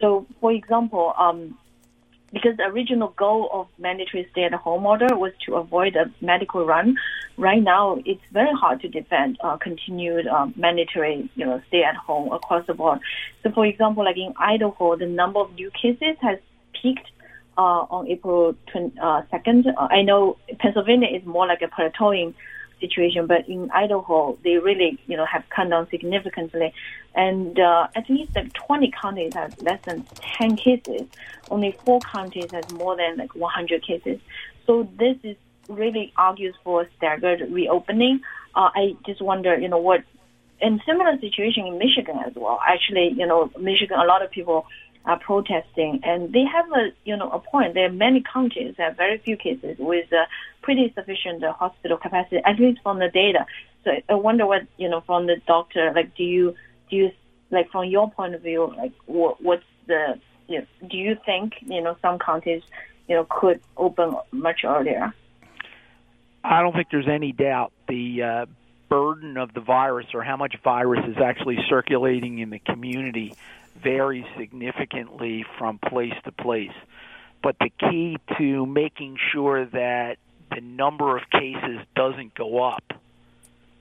So, 0.00 0.26
for 0.40 0.52
example, 0.52 1.12
um, 1.18 1.58
because 2.32 2.56
the 2.56 2.64
original 2.64 3.08
goal 3.16 3.48
of 3.52 3.66
mandatory 3.78 4.26
stay-at-home 4.30 4.86
order 4.86 5.16
was 5.16 5.32
to 5.46 5.56
avoid 5.56 5.96
a 5.96 6.12
medical 6.24 6.64
run. 6.64 6.96
Right 7.36 7.62
now, 7.62 7.98
it's 8.04 8.22
very 8.32 8.52
hard 8.52 8.80
to 8.82 8.88
defend 8.88 9.38
uh, 9.42 9.56
continued 9.56 10.26
um, 10.26 10.54
mandatory, 10.56 11.30
you 11.34 11.46
know, 11.46 11.60
stay-at-home 11.68 12.32
across 12.32 12.66
the 12.66 12.74
board. 12.74 13.00
So, 13.42 13.50
for 13.50 13.66
example, 13.66 14.04
like 14.04 14.16
in 14.16 14.32
Idaho, 14.38 14.96
the 14.96 15.06
number 15.06 15.40
of 15.40 15.54
new 15.54 15.70
cases 15.70 16.16
has 16.20 16.38
peaked 16.80 17.10
uh, 17.58 17.86
on 17.90 18.08
April 18.08 18.54
20, 18.72 18.98
uh, 19.00 19.22
2nd. 19.32 19.66
Uh, 19.66 19.88
I 19.90 20.02
know 20.02 20.36
Pennsylvania 20.58 21.08
is 21.08 21.24
more 21.26 21.46
like 21.46 21.62
a 21.62 21.66
plateauing 21.66 22.34
situation, 22.80 23.26
but 23.26 23.48
in 23.48 23.70
Idaho, 23.70 24.38
they 24.42 24.56
really, 24.58 24.98
you 25.06 25.16
know, 25.16 25.26
have 25.26 25.44
come 25.54 25.70
down 25.70 25.88
significantly. 25.90 26.72
And 27.14 27.58
uh, 27.58 27.88
at 27.94 28.08
least 28.08 28.34
like 28.34 28.52
20 28.52 28.92
counties 29.00 29.34
have 29.34 29.60
less 29.62 29.80
than 29.84 30.06
10 30.38 30.56
cases. 30.56 31.02
Only 31.50 31.76
four 31.84 32.00
counties 32.00 32.50
has 32.52 32.70
more 32.72 32.96
than 32.96 33.16
like 33.16 33.34
100 33.34 33.86
cases. 33.86 34.20
So 34.66 34.88
this 34.98 35.16
is 35.22 35.36
really 35.68 36.12
argues 36.16 36.54
for 36.64 36.86
staggered 36.96 37.40
reopening. 37.50 38.20
Uh, 38.54 38.70
I 38.74 38.96
just 39.06 39.22
wonder, 39.22 39.58
you 39.58 39.68
know, 39.68 39.78
what, 39.78 40.02
in 40.60 40.80
similar 40.86 41.18
situation 41.20 41.66
in 41.66 41.78
Michigan 41.78 42.18
as 42.26 42.34
well. 42.34 42.60
Actually, 42.66 43.12
you 43.16 43.26
know, 43.26 43.50
Michigan, 43.58 43.98
a 43.98 44.04
lot 44.04 44.22
of 44.22 44.30
people 44.30 44.66
are 45.04 45.18
protesting, 45.18 46.00
and 46.02 46.32
they 46.32 46.44
have 46.44 46.66
a 46.72 46.90
you 47.04 47.16
know 47.16 47.30
a 47.30 47.38
point. 47.38 47.74
There 47.74 47.86
are 47.86 47.92
many 47.92 48.22
counties 48.22 48.74
have 48.78 48.96
very 48.96 49.18
few 49.18 49.36
cases 49.36 49.76
with 49.78 50.06
pretty 50.62 50.92
sufficient 50.94 51.42
uh, 51.42 51.52
hospital 51.52 51.96
capacity, 51.96 52.38
at 52.44 52.58
least 52.58 52.80
from 52.82 52.98
the 52.98 53.08
data. 53.08 53.46
So 53.84 53.92
I 54.08 54.14
wonder 54.14 54.46
what 54.46 54.62
you 54.76 54.88
know 54.88 55.00
from 55.00 55.26
the 55.26 55.36
doctor. 55.46 55.92
Like, 55.94 56.14
do 56.16 56.22
you 56.22 56.54
do 56.90 56.96
you 56.96 57.10
like 57.50 57.70
from 57.70 57.86
your 57.86 58.10
point 58.10 58.34
of 58.34 58.42
view, 58.42 58.72
like 58.76 58.92
what, 59.06 59.42
what's 59.42 59.64
the 59.86 60.18
you 60.48 60.60
know, 60.60 60.66
do 60.88 60.96
you 60.96 61.16
think 61.24 61.54
you 61.60 61.80
know 61.80 61.96
some 62.02 62.18
counties 62.18 62.62
you 63.08 63.14
know 63.14 63.26
could 63.28 63.60
open 63.76 64.14
much 64.32 64.64
earlier? 64.64 65.14
I 66.42 66.62
don't 66.62 66.72
think 66.72 66.88
there's 66.90 67.08
any 67.08 67.32
doubt 67.32 67.72
the 67.88 68.22
uh, 68.22 68.46
burden 68.90 69.38
of 69.38 69.54
the 69.54 69.60
virus 69.60 70.06
or 70.12 70.22
how 70.22 70.36
much 70.36 70.54
virus 70.62 71.02
is 71.08 71.16
actually 71.16 71.58
circulating 71.68 72.40
in 72.40 72.50
the 72.50 72.58
community 72.58 73.32
varies 73.82 74.26
significantly 74.36 75.46
from 75.56 75.78
place 75.78 76.12
to 76.24 76.32
place. 76.32 76.74
But 77.42 77.56
the 77.58 77.70
key 77.70 78.18
to 78.36 78.66
making 78.66 79.16
sure 79.32 79.64
that 79.64 80.18
the 80.54 80.60
number 80.60 81.16
of 81.16 81.30
cases 81.30 81.80
doesn't 81.94 82.34
go 82.34 82.62
up 82.62 82.82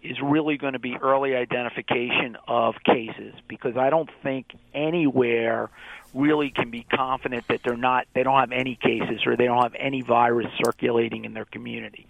is 0.02 0.18
really 0.22 0.58
going 0.58 0.74
to 0.74 0.80
be 0.80 0.96
early 0.96 1.36
identification 1.36 2.38
of 2.48 2.76
cases 2.86 3.34
because 3.50 3.76
I 3.76 3.90
don't 3.90 4.10
think 4.24 4.46
anywhere 4.74 5.70
really 6.14 6.52
can 6.52 6.70
be 6.70 6.84
confident 6.84 7.48
that 7.50 7.62
they're 7.64 7.76
not 7.76 8.08
they 8.14 8.24
don't 8.24 8.40
have 8.40 8.52
any 8.52 8.76
cases 8.76 9.26
or 9.26 9.36
they 9.36 9.46
don't 9.46 9.62
have 9.62 9.76
any 9.78 10.02
virus 10.02 10.48
circulating 10.64 11.26
in 11.26 11.34
their 11.34 11.46
community. 11.46 12.08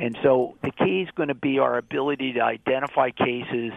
And 0.00 0.18
so 0.22 0.56
the 0.62 0.70
key 0.70 1.02
is 1.02 1.10
going 1.14 1.28
to 1.28 1.34
be 1.34 1.58
our 1.58 1.76
ability 1.76 2.32
to 2.32 2.40
identify 2.40 3.10
cases 3.10 3.72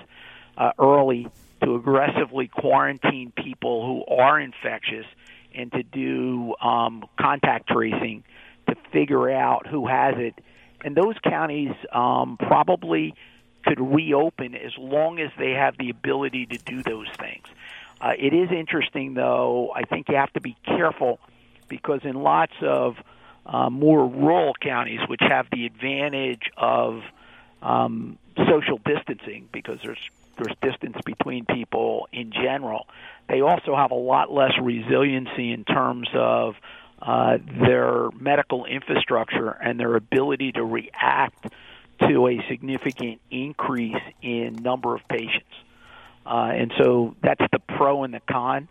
uh, 0.57 0.71
early 0.79 1.27
to 1.61 1.75
aggressively 1.75 2.47
quarantine 2.47 3.33
people 3.35 3.85
who 3.85 4.15
are 4.15 4.39
infectious 4.39 5.05
and 5.53 5.69
to 5.73 5.83
do 5.83 6.55
um, 6.61 7.03
contact 7.19 7.67
tracing 7.69 8.23
to 8.69 8.75
figure 8.93 9.29
out 9.31 9.67
who 9.67 9.85
has 9.85 10.15
it. 10.17 10.33
And 10.85 10.95
those 10.95 11.15
counties 11.23 11.73
um, 11.91 12.37
probably 12.37 13.15
could 13.65 13.81
reopen 13.81 14.55
as 14.55 14.71
long 14.77 15.19
as 15.19 15.29
they 15.37 15.51
have 15.51 15.77
the 15.77 15.89
ability 15.89 16.45
to 16.45 16.57
do 16.57 16.83
those 16.83 17.07
things. 17.19 17.45
Uh, 17.99 18.13
it 18.17 18.33
is 18.33 18.49
interesting, 18.49 19.13
though. 19.13 19.71
I 19.75 19.83
think 19.83 20.07
you 20.07 20.15
have 20.15 20.31
to 20.33 20.41
be 20.41 20.55
careful 20.65 21.19
because 21.67 22.01
in 22.03 22.15
lots 22.15 22.53
of 22.61 22.95
uh, 23.45 23.69
more 23.69 24.07
rural 24.07 24.53
counties, 24.59 25.01
which 25.07 25.21
have 25.21 25.47
the 25.51 25.65
advantage 25.65 26.49
of 26.57 27.01
um, 27.61 28.17
social 28.37 28.79
distancing 28.85 29.47
because 29.51 29.79
there's 29.83 29.99
there's 30.37 30.55
distance 30.61 30.97
between 31.05 31.45
people 31.45 32.07
in 32.11 32.31
general. 32.31 32.87
They 33.29 33.41
also 33.41 33.75
have 33.75 33.91
a 33.91 33.95
lot 33.95 34.31
less 34.31 34.53
resiliency 34.59 35.51
in 35.51 35.63
terms 35.63 36.09
of 36.13 36.55
uh, 36.99 37.37
their 37.61 38.09
medical 38.19 38.65
infrastructure 38.65 39.49
and 39.49 39.79
their 39.79 39.95
ability 39.95 40.53
to 40.53 40.63
react 40.63 41.47
to 41.99 42.27
a 42.27 42.43
significant 42.49 43.21
increase 43.29 44.01
in 44.21 44.55
number 44.55 44.95
of 44.95 45.07
patients. 45.07 45.53
Uh, 46.25 46.51
and 46.53 46.73
so 46.77 47.15
that's 47.21 47.43
the 47.51 47.59
pro 47.59 48.03
and 48.03 48.13
the 48.13 48.21
con. 48.21 48.67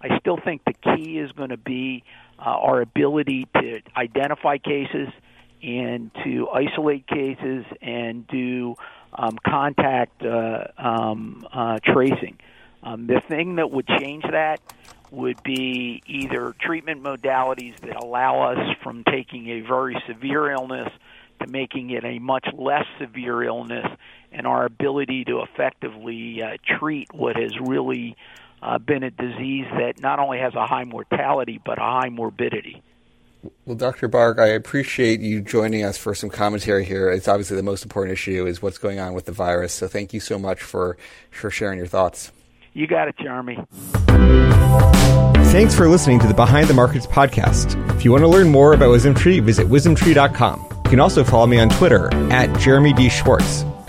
I 0.00 0.18
still 0.18 0.36
think 0.36 0.62
the 0.64 0.74
key 0.74 1.18
is 1.18 1.32
going 1.32 1.50
to 1.50 1.56
be 1.56 2.04
uh, 2.40 2.48
our 2.48 2.80
ability 2.80 3.46
to 3.54 3.80
identify 3.96 4.58
cases 4.58 5.08
and 5.62 6.10
to 6.24 6.48
isolate 6.48 7.06
cases 7.06 7.64
and 7.82 8.26
do 8.28 8.74
um, 9.12 9.36
contact 9.46 10.24
uh, 10.24 10.64
um, 10.78 11.46
uh, 11.52 11.78
tracing. 11.84 12.38
Um, 12.82 13.06
the 13.06 13.20
thing 13.28 13.56
that 13.56 13.70
would 13.70 13.86
change 13.86 14.24
that 14.30 14.60
would 15.10 15.42
be 15.42 16.02
either 16.06 16.54
treatment 16.60 17.02
modalities 17.02 17.78
that 17.80 17.96
allow 17.96 18.52
us 18.52 18.76
from 18.82 19.04
taking 19.04 19.48
a 19.48 19.60
very 19.60 20.00
severe 20.06 20.50
illness 20.52 20.88
to 21.40 21.46
making 21.48 21.90
it 21.90 22.04
a 22.04 22.18
much 22.18 22.46
less 22.56 22.86
severe 22.98 23.42
illness 23.42 23.86
and 24.32 24.46
our 24.46 24.64
ability 24.64 25.24
to 25.24 25.40
effectively 25.42 26.42
uh, 26.42 26.56
treat 26.78 27.12
what 27.12 27.36
has 27.36 27.58
really 27.60 28.16
uh, 28.62 28.78
been 28.78 29.02
a 29.02 29.10
disease 29.10 29.66
that 29.72 30.00
not 30.00 30.18
only 30.18 30.38
has 30.38 30.54
a 30.54 30.66
high 30.66 30.84
mortality 30.84 31.60
but 31.64 31.78
a 31.78 31.82
high 31.82 32.08
morbidity. 32.08 32.82
Well, 33.64 33.76
Dr. 33.76 34.08
Barg, 34.08 34.38
I 34.38 34.48
appreciate 34.48 35.20
you 35.20 35.40
joining 35.40 35.82
us 35.82 35.96
for 35.96 36.14
some 36.14 36.28
commentary 36.28 36.84
here. 36.84 37.10
It's 37.10 37.26
obviously 37.26 37.56
the 37.56 37.62
most 37.62 37.82
important 37.82 38.12
issue 38.12 38.46
is 38.46 38.60
what's 38.60 38.78
going 38.78 38.98
on 38.98 39.14
with 39.14 39.24
the 39.24 39.32
virus. 39.32 39.72
So 39.72 39.88
thank 39.88 40.12
you 40.12 40.20
so 40.20 40.38
much 40.38 40.62
for, 40.62 40.98
for 41.30 41.50
sharing 41.50 41.78
your 41.78 41.86
thoughts. 41.86 42.32
You 42.74 42.86
got 42.86 43.08
it, 43.08 43.16
Jeremy. 43.18 43.58
Thanks 45.50 45.74
for 45.74 45.88
listening 45.88 46.20
to 46.20 46.28
the 46.28 46.34
Behind 46.34 46.68
the 46.68 46.74
Markets 46.74 47.06
podcast. 47.06 47.74
If 47.96 48.04
you 48.04 48.12
want 48.12 48.22
to 48.22 48.28
learn 48.28 48.50
more 48.50 48.72
about 48.72 48.90
WisdomTree, 48.90 49.42
visit 49.42 49.66
wisdomtree.com. 49.66 50.66
You 50.84 50.90
can 50.90 51.00
also 51.00 51.24
follow 51.24 51.46
me 51.46 51.58
on 51.58 51.70
Twitter 51.70 52.12
at 52.30 52.56
Jeremy 52.60 52.92
D. 52.92 53.08
Schwartz. 53.08 53.64